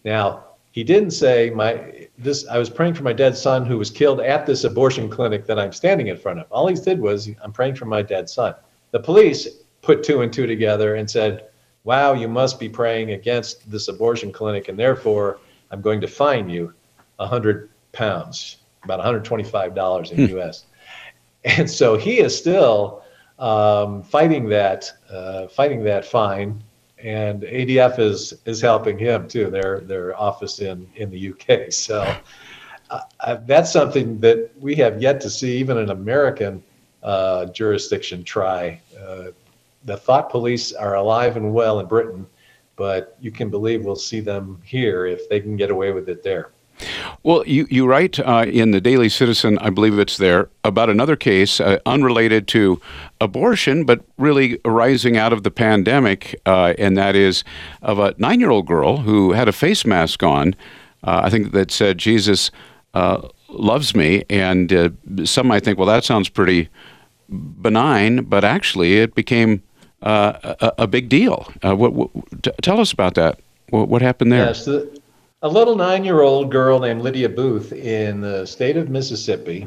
Now 0.04 0.44
he 0.72 0.84
didn't 0.84 1.12
say 1.12 1.50
my 1.50 2.08
this. 2.18 2.46
I 2.48 2.58
was 2.58 2.68
praying 2.68 2.94
for 2.94 3.02
my 3.02 3.12
dead 3.12 3.36
son 3.36 3.64
who 3.64 3.78
was 3.78 3.90
killed 3.90 4.20
at 4.20 4.46
this 4.46 4.64
abortion 4.64 5.08
clinic 5.08 5.46
that 5.46 5.58
I'm 5.58 5.72
standing 5.72 6.08
in 6.08 6.16
front 6.16 6.40
of. 6.40 6.46
All 6.50 6.66
he 6.66 6.74
did 6.74 7.00
was, 7.00 7.30
"I'm 7.42 7.52
praying 7.52 7.76
for 7.76 7.86
my 7.86 8.02
dead 8.02 8.28
son." 8.28 8.54
The 8.90 9.00
police 9.00 9.48
put 9.82 10.02
two 10.02 10.22
and 10.22 10.32
two 10.32 10.46
together 10.46 10.96
and 10.96 11.10
said, 11.10 11.50
wow, 11.84 12.12
you 12.12 12.28
must 12.28 12.60
be 12.60 12.68
praying 12.68 13.12
against 13.12 13.70
this 13.70 13.88
abortion 13.88 14.32
clinic, 14.32 14.68
and 14.68 14.78
therefore 14.78 15.38
I'm 15.70 15.80
going 15.80 16.00
to 16.00 16.08
fine 16.08 16.48
you 16.48 16.74
a 17.18 17.26
hundred 17.26 17.70
pounds, 17.92 18.58
about 18.84 19.00
$125 19.00 20.12
in 20.12 20.28
hmm. 20.28 20.38
US. 20.38 20.64
And 21.44 21.70
so 21.70 21.96
he 21.96 22.20
is 22.20 22.36
still 22.36 23.02
um, 23.38 24.02
fighting 24.02 24.48
that, 24.50 24.90
uh, 25.10 25.48
fighting 25.48 25.82
that 25.84 26.04
fine, 26.04 26.62
and 27.02 27.42
ADF 27.42 27.98
is 27.98 28.34
is 28.44 28.60
helping 28.60 28.98
him 28.98 29.28
too. 29.28 29.50
Their 29.50 29.80
their 29.80 30.18
office 30.18 30.60
in 30.60 30.88
in 30.96 31.10
the 31.10 31.32
UK. 31.32 31.72
So 31.72 32.16
uh, 32.90 33.36
that's 33.46 33.72
something 33.72 34.18
that 34.20 34.50
we 34.58 34.74
have 34.76 35.00
yet 35.00 35.20
to 35.22 35.30
see, 35.30 35.56
even 35.58 35.78
an 35.78 35.90
American 35.90 36.62
uh, 37.02 37.46
jurisdiction 37.46 38.24
try. 38.24 38.80
Uh, 39.00 39.28
the 39.84 39.96
thought 39.96 40.30
police 40.30 40.72
are 40.72 40.96
alive 40.96 41.36
and 41.36 41.54
well 41.54 41.80
in 41.80 41.86
Britain, 41.86 42.26
but 42.76 43.16
you 43.20 43.30
can 43.30 43.48
believe 43.48 43.84
we'll 43.84 43.96
see 43.96 44.20
them 44.20 44.60
here 44.64 45.06
if 45.06 45.28
they 45.28 45.40
can 45.40 45.56
get 45.56 45.70
away 45.70 45.92
with 45.92 46.08
it 46.08 46.22
there. 46.22 46.50
Well, 47.22 47.46
you, 47.46 47.66
you 47.70 47.86
write 47.86 48.18
uh, 48.18 48.46
in 48.48 48.70
the 48.70 48.80
Daily 48.80 49.08
Citizen, 49.08 49.58
I 49.58 49.70
believe 49.70 49.98
it's 49.98 50.16
there, 50.16 50.48
about 50.64 50.88
another 50.88 51.16
case 51.16 51.60
uh, 51.60 51.78
unrelated 51.86 52.48
to 52.48 52.80
abortion, 53.20 53.84
but 53.84 54.04
really 54.18 54.58
arising 54.64 55.16
out 55.16 55.32
of 55.32 55.42
the 55.42 55.50
pandemic, 55.50 56.40
uh, 56.46 56.74
and 56.78 56.96
that 56.96 57.14
is 57.14 57.44
of 57.82 57.98
a 57.98 58.14
nine 58.18 58.40
year 58.40 58.50
old 58.50 58.66
girl 58.66 58.98
who 58.98 59.32
had 59.32 59.48
a 59.48 59.52
face 59.52 59.84
mask 59.84 60.22
on. 60.22 60.54
Uh, 61.04 61.22
I 61.24 61.30
think 61.30 61.52
that 61.52 61.70
said, 61.70 61.98
Jesus 61.98 62.50
uh, 62.94 63.28
loves 63.48 63.94
me. 63.94 64.24
And 64.28 64.72
uh, 64.72 64.90
some 65.24 65.48
might 65.48 65.64
think, 65.64 65.78
well, 65.78 65.88
that 65.88 66.04
sounds 66.04 66.28
pretty 66.28 66.68
benign, 67.28 68.24
but 68.24 68.44
actually 68.44 68.98
it 68.98 69.14
became 69.14 69.62
a, 70.02 70.72
a, 70.78 70.86
big 70.86 71.08
deal. 71.08 71.52
What, 71.62 71.92
what, 71.92 72.10
t- 72.42 72.50
tell 72.62 72.80
us 72.80 72.92
about 72.92 73.14
that. 73.14 73.38
What, 73.68 73.88
what 73.88 74.02
happened 74.02 74.32
there? 74.32 74.46
Yes, 74.46 74.64
the, 74.64 74.99
a 75.42 75.48
little 75.48 75.74
nine-year-old 75.74 76.50
girl 76.50 76.78
named 76.78 77.00
Lydia 77.00 77.28
Booth 77.28 77.72
in 77.72 78.20
the 78.20 78.44
state 78.44 78.76
of 78.76 78.90
Mississippi 78.90 79.66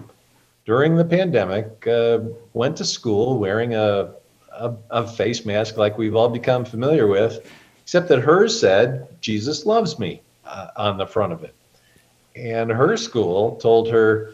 during 0.66 0.96
the 0.96 1.04
pandemic 1.06 1.88
uh, 1.88 2.20
went 2.54 2.78
to 2.78 2.86
school 2.86 3.40
wearing 3.40 3.74
a, 3.74 4.12
a, 4.52 4.76
a 4.92 5.08
face 5.08 5.46
mask 5.46 5.78
like 5.78 5.98
we've 5.98 6.16
all 6.16 6.30
become 6.30 6.64
familiar 6.64 7.08
with, 7.08 7.50
except 7.82 8.08
that 8.10 8.20
hers 8.20 8.58
said 8.58 9.08
"Jesus 9.20 9.66
loves 9.66 9.98
me" 9.98 10.22
uh, 10.46 10.68
on 10.78 10.98
the 10.98 11.08
front 11.08 11.34
of 11.34 11.44
it, 11.44 11.56
and 12.36 12.70
her 12.70 12.96
school 12.96 13.56
told 13.56 13.90
her, 13.90 14.34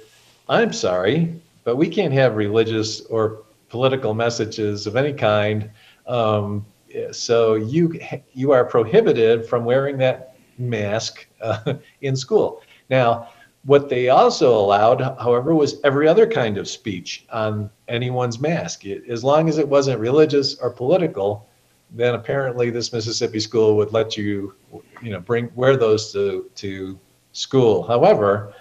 "I'm 0.49 0.73
sorry, 0.73 1.33
but 1.63 1.77
we 1.77 1.87
can't 1.87 2.13
have 2.13 2.35
religious 2.35 2.99
or 3.05 3.43
political 3.69 4.13
messages 4.13 4.87
of 4.87 4.97
any 4.97 5.13
kind. 5.13 5.69
Um, 6.05 6.65
so 7.11 7.55
you 7.55 7.97
you 8.33 8.51
are 8.51 8.65
prohibited 8.65 9.45
from 9.47 9.63
wearing 9.63 9.97
that 9.99 10.28
mask 10.59 11.27
uh, 11.41 11.73
in 12.01 12.15
school. 12.15 12.61
Now, 12.89 13.29
what 13.65 13.89
they 13.89 14.09
also 14.09 14.57
allowed, 14.57 15.01
however, 15.19 15.53
was 15.53 15.81
every 15.83 16.07
other 16.07 16.25
kind 16.25 16.57
of 16.57 16.67
speech 16.67 17.25
on 17.31 17.69
anyone's 17.87 18.39
mask. 18.39 18.85
It, 18.85 19.03
as 19.09 19.23
long 19.23 19.49
as 19.49 19.57
it 19.57 19.67
wasn't 19.67 19.99
religious 19.99 20.55
or 20.55 20.69
political, 20.69 21.47
then 21.91 22.15
apparently 22.15 22.69
this 22.69 22.93
Mississippi 22.93 23.39
school 23.39 23.75
would 23.75 23.91
let 23.91 24.15
you, 24.15 24.53
you 25.01 25.11
know, 25.11 25.19
bring 25.19 25.51
wear 25.55 25.75
those 25.75 26.11
to 26.13 26.49
to 26.55 26.99
school. 27.33 27.83
However, 27.83 28.53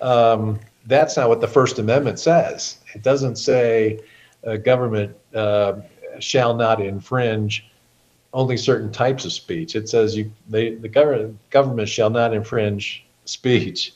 um, 0.00 0.58
that's 0.86 1.16
not 1.16 1.28
what 1.28 1.40
the 1.40 1.48
First 1.48 1.78
Amendment 1.78 2.18
says. 2.18 2.78
It 2.94 3.02
doesn't 3.02 3.36
say 3.36 4.00
government. 4.62 5.16
Uh, 5.34 5.80
shall 6.18 6.54
not 6.54 6.80
infringe 6.80 7.68
only 8.36 8.56
certain 8.58 8.92
types 8.92 9.24
of 9.24 9.32
speech. 9.32 9.74
It 9.74 9.88
says 9.88 10.14
you 10.14 10.30
they, 10.48 10.74
the 10.74 10.88
government 10.88 11.38
government 11.50 11.88
shall 11.88 12.10
not 12.10 12.34
infringe 12.34 13.04
speech. 13.24 13.94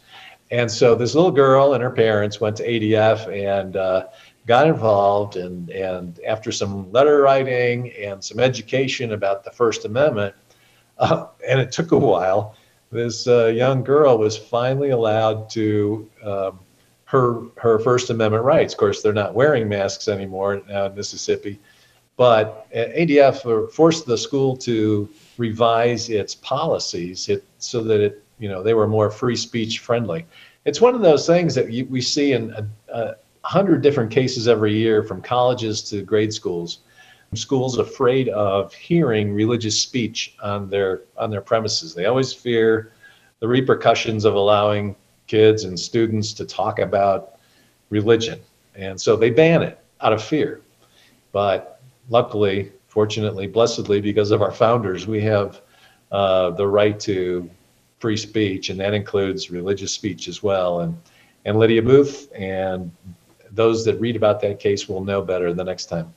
And 0.51 0.69
so 0.69 0.95
this 0.95 1.15
little 1.15 1.31
girl 1.31 1.75
and 1.75 1.83
her 1.83 1.91
parents 1.91 2.41
went 2.41 2.57
to 2.57 2.67
ADF 2.67 3.29
and 3.29 3.77
uh, 3.77 4.07
got 4.47 4.67
involved. 4.67 5.37
And, 5.37 5.69
and 5.71 6.19
after 6.27 6.51
some 6.51 6.91
letter 6.91 7.21
writing 7.21 7.93
and 7.93 8.25
some 8.25 8.41
education 8.41 9.13
about 9.13 9.45
the 9.45 9.51
First 9.51 9.85
Amendment, 9.85 10.35
uh, 10.99 11.27
and 11.47 11.61
it 11.61 11.71
took 11.71 11.93
a 11.93 11.99
while, 11.99 12.57
this 12.91 13.29
uh, 13.29 13.47
young 13.47 13.85
girl 13.85 14.17
was 14.19 14.37
finally 14.37 14.91
allowed 14.91 15.51
to 15.51 16.11
um, 16.25 16.59
her 17.05 17.43
her 17.59 17.79
First 17.79 18.09
Amendment 18.09 18.43
rights. 18.45 18.73
Of 18.73 18.79
course, 18.79 19.03
they're 19.03 19.13
not 19.13 19.35
wearing 19.35 19.69
masks 19.69 20.09
anymore 20.09 20.63
now 20.67 20.87
in 20.87 20.95
Mississippi, 20.95 21.61
but 22.21 22.71
ADF 22.73 23.73
forced 23.73 24.05
the 24.05 24.19
school 24.19 24.55
to 24.55 25.09
revise 25.39 26.11
its 26.11 26.35
policies 26.35 27.31
it, 27.31 27.43
so 27.57 27.83
that 27.83 27.99
it, 27.99 28.23
you 28.39 28.47
know, 28.47 28.63
they 28.63 28.75
were 28.75 28.87
more 28.87 29.11
free 29.11 29.35
speech 29.35 29.79
friendly. 29.79 30.27
It's 30.67 30.83
one 30.83 30.95
of 30.95 31.01
those 31.01 31.27
things 31.27 31.55
that 31.55 31.73
you, 31.73 31.87
we 31.87 32.03
see 32.03 32.33
in 32.33 32.53
uh, 32.53 32.65
uh, 32.93 33.15
100 33.41 33.81
different 33.81 34.11
cases 34.11 34.49
every 34.49 34.75
year 34.75 35.03
from 35.03 35.23
colleges 35.23 35.81
to 35.85 36.03
grade 36.03 36.31
schools. 36.31 36.81
Schools 37.33 37.79
afraid 37.79 38.29
of 38.29 38.75
hearing 38.75 39.33
religious 39.33 39.81
speech 39.81 40.37
on 40.43 40.69
their 40.69 41.01
on 41.17 41.31
their 41.31 41.41
premises. 41.41 41.95
They 41.95 42.05
always 42.05 42.35
fear 42.35 42.93
the 43.39 43.49
repercussions 43.49 44.27
of 44.27 44.35
allowing 44.35 44.95
kids 45.27 45.65
and 45.65 45.81
students 45.81 46.35
to 46.35 46.45
talk 46.45 46.81
about 46.81 47.39
religion. 47.89 48.41
And 48.75 49.01
so 49.01 49.17
they 49.17 49.31
ban 49.31 49.63
it 49.63 49.79
out 50.03 50.13
of 50.13 50.23
fear. 50.23 50.61
But 51.33 51.80
luckily, 52.11 52.71
fortunately, 52.89 53.47
blessedly, 53.47 54.01
because 54.01 54.31
of 54.31 54.43
our 54.43 54.53
founders, 54.53 55.07
we 55.07 55.23
have 55.23 55.63
uh, 56.13 56.51
the 56.51 56.67
right 56.67 57.01
to 57.01 57.49
free 57.99 58.17
speech, 58.17 58.69
and 58.69 58.79
that 58.81 58.93
includes 58.93 59.51
religious 59.51 59.93
speech 59.93 60.29
as 60.29 60.43
well. 60.43 60.81
And 60.81 60.97
and 61.47 61.59
Lydia 61.59 61.81
Booth 61.81 62.31
and 62.35 62.91
those 63.51 63.85
that 63.85 63.99
read 63.99 64.17
about 64.17 64.41
that 64.43 64.61
case 64.61 64.89
will 64.89 65.03
know 65.03 65.23
better 65.23 65.53
the 65.53 65.65
next 65.65 65.87
time. 65.87 66.13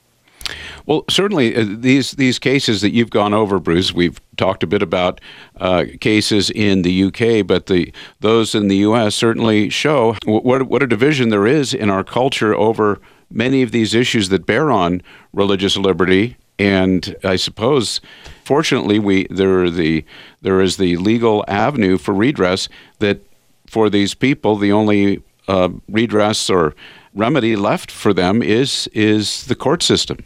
Well, 0.86 1.06
certainly 1.10 1.56
uh, 1.56 1.66
these 1.66 2.12
these 2.12 2.40
cases 2.40 2.82
that 2.82 2.92
you've 2.92 3.10
gone 3.10 3.34
over, 3.34 3.60
Bruce. 3.60 3.94
We've 3.94 4.20
talked 4.36 4.64
a 4.64 4.68
bit 4.68 4.82
about 4.82 5.22
uh, 5.58 5.86
cases 6.02 6.50
in 6.50 6.82
the 6.82 7.06
UK, 7.06 7.48
but 7.48 7.68
the 7.68 7.94
those 8.20 8.54
in 8.54 8.68
the 8.68 8.78
U.S. 8.78 9.16
certainly 9.16 9.70
show 9.70 10.16
what 10.26 10.64
what 10.64 10.84
a 10.84 10.88
division 10.88 11.30
there 11.30 11.48
is 11.48 11.74
in 11.74 11.90
our 11.90 12.04
culture 12.04 12.54
over 12.54 13.00
many 13.34 13.64
of 13.64 13.72
these 13.72 13.94
issues 13.94 14.30
that 14.30 14.46
bear 14.46 14.72
on 14.72 15.02
religious 15.34 15.76
liberty. 15.76 16.38
And 16.60 17.16
I 17.24 17.36
suppose, 17.36 18.00
fortunately, 18.46 19.00
we 19.00 19.28
there 19.30 19.70
the 19.70 20.06
there 20.42 20.62
is 20.62 20.78
the 20.78 20.98
legal 20.98 21.44
avenue 21.48 21.98
for 21.98 22.14
redress 22.14 22.70
that 23.00 23.20
for 23.66 23.90
these 23.90 24.14
people 24.14 24.56
the 24.56 24.72
only 24.72 25.24
uh, 25.48 25.70
redress 25.90 26.50
or 26.50 26.76
remedy 27.16 27.56
left 27.56 27.92
for 27.92 28.14
them 28.14 28.44
is 28.44 28.88
is 28.94 29.46
the 29.46 29.56
court 29.56 29.82
system. 29.82 30.20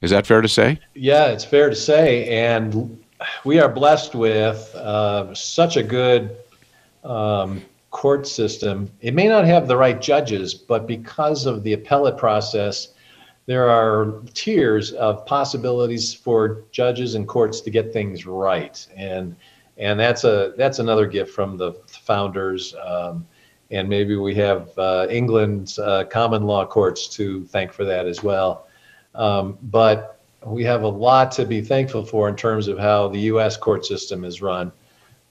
Is 0.00 0.10
that 0.10 0.26
fair 0.26 0.40
to 0.40 0.48
say? 0.48 0.80
Yeah, 0.94 1.26
it's 1.26 1.44
fair 1.44 1.70
to 1.70 1.76
say, 1.76 2.28
and 2.28 2.98
we 3.44 3.58
are 3.60 3.68
blessed 3.68 4.14
with 4.14 4.74
uh, 4.74 5.34
such 5.34 5.76
a 5.76 5.82
good 5.82 6.36
um, 7.04 7.62
court 7.90 8.26
system. 8.26 8.90
It 9.00 9.14
may 9.14 9.28
not 9.28 9.44
have 9.44 9.66
the 9.66 9.76
right 9.76 10.00
judges, 10.00 10.54
but 10.54 10.86
because 10.86 11.46
of 11.46 11.62
the 11.62 11.72
appellate 11.72 12.16
process, 12.16 12.88
there 13.46 13.68
are 13.70 14.20
tiers 14.34 14.92
of 14.92 15.24
possibilities 15.24 16.12
for 16.12 16.64
judges 16.70 17.14
and 17.14 17.26
courts 17.26 17.62
to 17.62 17.70
get 17.70 17.92
things 17.92 18.26
right, 18.26 18.86
and 18.94 19.34
and 19.78 19.98
that's 19.98 20.24
a 20.24 20.52
that's 20.58 20.80
another 20.80 21.06
gift 21.06 21.32
from 21.32 21.56
the 21.56 21.72
founders. 21.86 22.74
Um, 22.84 23.26
and 23.70 23.88
maybe 23.88 24.16
we 24.16 24.34
have 24.34 24.78
uh, 24.78 25.06
England's 25.10 25.78
uh, 25.78 26.04
common 26.04 26.44
law 26.44 26.66
courts 26.66 27.08
to 27.16 27.44
thank 27.46 27.72
for 27.72 27.84
that 27.84 28.06
as 28.06 28.22
well. 28.22 28.66
Um, 29.14 29.58
but 29.62 30.20
we 30.44 30.64
have 30.64 30.82
a 30.82 30.88
lot 30.88 31.30
to 31.32 31.44
be 31.44 31.60
thankful 31.60 32.04
for 32.04 32.28
in 32.28 32.36
terms 32.36 32.68
of 32.68 32.78
how 32.78 33.08
the 33.08 33.20
U.S. 33.20 33.56
court 33.56 33.84
system 33.84 34.24
is 34.24 34.40
run. 34.40 34.72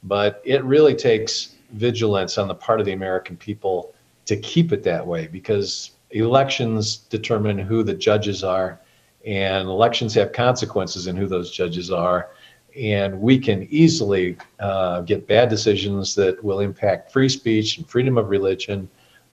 But 0.04 0.42
it 0.46 0.64
really 0.64 0.94
takes 0.96 1.56
vigilance 1.72 2.38
on 2.38 2.48
the 2.48 2.56
part 2.56 2.80
of 2.80 2.86
the 2.86 2.94
American 2.94 3.38
people 3.38 3.94
to 4.26 4.36
keep 4.38 4.72
it 4.72 4.84
that 4.84 5.06
way 5.06 5.28
because 5.28 5.92
elections 6.12 6.98
determine 6.98 7.58
who 7.58 7.84
the 7.84 7.94
judges 7.94 8.44
are, 8.44 8.80
and 9.26 9.68
elections 9.68 10.14
have 10.14 10.32
consequences 10.32 11.08
in 11.08 11.16
who 11.16 11.28
those 11.28 11.52
judges 11.52 11.92
are 11.92 12.30
and 12.78 13.20
we 13.20 13.40
can 13.40 13.68
easily 13.72 14.38
uh, 14.60 15.02
get 15.02 15.28
bad 15.28 15.50
decisions 15.50 16.14
that 16.16 16.42
will 16.44 16.60
impact 16.60 17.12
free 17.12 17.30
speech 17.30 17.78
and 17.78 17.90
freedom 17.90 18.18
of 18.18 18.30
religion 18.30 18.88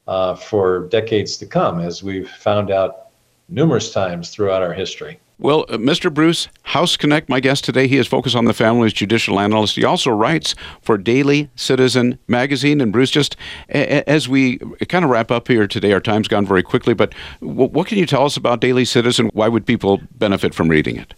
uh, 0.08 0.34
for 0.34 0.88
decades 0.88 1.36
to 1.36 1.46
come, 1.46 1.80
as 1.80 2.02
we've 2.02 2.30
found 2.30 2.70
out 2.70 3.08
numerous 3.48 3.92
times 3.92 4.30
throughout 4.30 4.62
our 4.62 4.72
history. 4.72 5.20
Well, 5.44 5.66
uh, 5.68 5.76
Mr. 5.76 6.12
Bruce 6.12 6.48
Hausknecht, 6.68 7.28
my 7.28 7.38
guest 7.38 7.64
today, 7.64 7.87
he 7.87 7.98
is 7.98 8.07
focused 8.07 8.35
on 8.35 8.46
the 8.46 8.54
family's 8.54 8.94
judicial 8.94 9.38
analyst. 9.38 9.76
He 9.76 9.85
also 9.85 10.11
writes 10.11 10.54
for 10.80 10.96
Daily 10.96 11.50
Citizen 11.54 12.18
magazine. 12.28 12.80
And 12.80 12.90
Bruce, 12.90 13.11
just 13.11 13.37
a- 13.68 14.09
as 14.09 14.26
we 14.26 14.57
kind 14.88 15.04
of 15.04 15.11
wrap 15.11 15.30
up 15.30 15.46
here 15.48 15.66
today, 15.66 15.92
our 15.92 16.00
time's 16.00 16.28
gone 16.28 16.46
very 16.46 16.62
quickly, 16.62 16.94
but 16.94 17.12
w- 17.42 17.68
what 17.68 17.87
can 17.87 17.98
you 17.98 18.07
tell 18.07 18.24
us 18.24 18.38
about 18.38 18.62
Daily 18.62 18.87
Citizen? 18.87 19.28
Why 19.35 19.48
would 19.48 19.66
people 19.66 20.00
benefit 20.16 20.54
from 20.54 20.68
reading 20.68 20.96
it? 20.96 21.12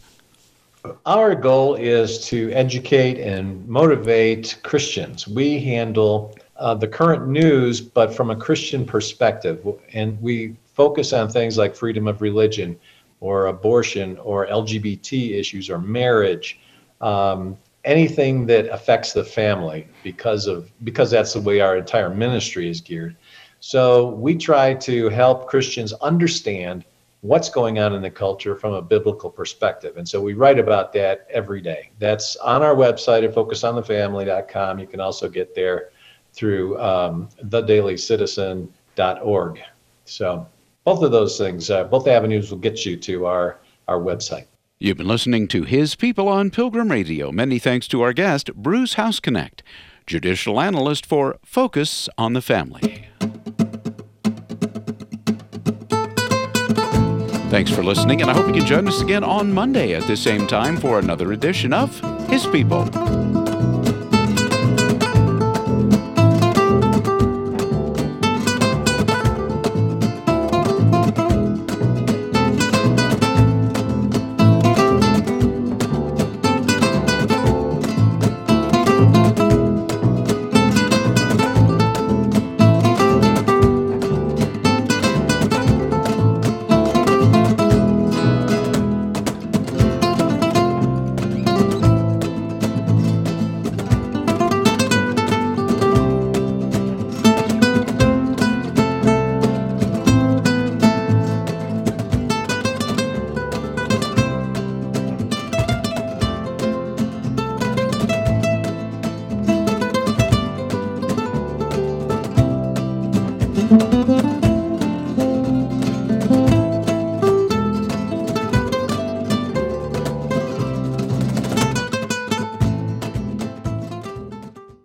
Our 1.06 1.36
goal 1.36 1.76
is 1.76 2.18
to 2.26 2.50
educate 2.50 3.20
and 3.20 3.64
motivate 3.68 4.58
Christians. 4.64 5.28
We 5.28 5.60
handle 5.60 6.36
uh, 6.56 6.74
the 6.74 6.88
current 6.88 7.28
news, 7.28 7.80
but 7.80 8.12
from 8.12 8.30
a 8.30 8.36
Christian 8.36 8.86
perspective. 8.86 9.64
And 9.92 10.20
we 10.20 10.56
focus 10.74 11.12
on 11.12 11.28
things 11.28 11.56
like 11.56 11.76
freedom 11.76 12.08
of 12.08 12.20
religion 12.20 12.76
or 13.20 13.46
abortion 13.46 14.18
or 14.18 14.46
LGBT 14.46 15.38
issues 15.38 15.70
or 15.70 15.78
marriage. 15.78 16.60
Um, 17.00 17.56
anything 17.84 18.46
that 18.46 18.66
affects 18.66 19.12
the 19.12 19.24
family 19.24 19.86
because 20.02 20.46
of 20.46 20.70
because 20.84 21.10
that's 21.10 21.32
the 21.32 21.40
way 21.40 21.60
our 21.60 21.76
entire 21.76 22.10
ministry 22.10 22.68
is 22.68 22.80
geared. 22.80 23.16
So 23.60 24.10
we 24.10 24.36
try 24.36 24.74
to 24.74 25.08
help 25.08 25.48
Christians 25.48 25.92
understand 25.94 26.84
what's 27.22 27.48
going 27.48 27.78
on 27.78 27.94
in 27.94 28.02
the 28.02 28.10
culture 28.10 28.54
from 28.54 28.74
a 28.74 28.82
biblical 28.82 29.30
perspective. 29.30 29.96
And 29.96 30.06
so 30.08 30.20
we 30.20 30.34
write 30.34 30.58
about 30.58 30.92
that 30.92 31.26
every 31.30 31.62
day. 31.62 31.90
That's 31.98 32.36
on 32.36 32.62
our 32.62 32.74
website 32.74 33.24
at 33.24 33.34
focusonthefamily.com. 33.34 34.78
You 34.78 34.86
can 34.86 35.00
also 35.00 35.26
get 35.28 35.54
there 35.54 35.90
through 36.32 36.78
um, 36.78 37.28
theDailyCitizen.org. 37.42 39.60
So 40.04 40.46
both 40.86 41.02
of 41.02 41.10
those 41.10 41.36
things, 41.36 41.68
uh, 41.68 41.84
both 41.84 42.06
avenues 42.06 42.50
will 42.50 42.58
get 42.58 42.86
you 42.86 42.96
to 42.96 43.26
our, 43.26 43.58
our 43.88 43.98
website. 43.98 44.46
You've 44.78 44.96
been 44.96 45.08
listening 45.08 45.48
to 45.48 45.64
His 45.64 45.96
People 45.96 46.28
on 46.28 46.50
Pilgrim 46.50 46.90
Radio. 46.90 47.32
Many 47.32 47.58
thanks 47.58 47.88
to 47.88 48.02
our 48.02 48.12
guest, 48.12 48.54
Bruce 48.54 48.94
Hausknecht, 48.94 49.62
judicial 50.06 50.60
analyst 50.60 51.04
for 51.04 51.38
Focus 51.44 52.08
on 52.16 52.34
the 52.34 52.40
Family. 52.40 53.08
Thanks 57.50 57.70
for 57.70 57.82
listening, 57.82 58.22
and 58.22 58.30
I 58.30 58.34
hope 58.34 58.46
you 58.46 58.52
can 58.52 58.66
join 58.66 58.86
us 58.86 59.00
again 59.00 59.24
on 59.24 59.52
Monday 59.52 59.94
at 59.94 60.06
the 60.06 60.16
same 60.16 60.46
time 60.46 60.76
for 60.76 61.00
another 61.00 61.32
edition 61.32 61.72
of 61.72 61.98
His 62.28 62.46
People. 62.46 62.84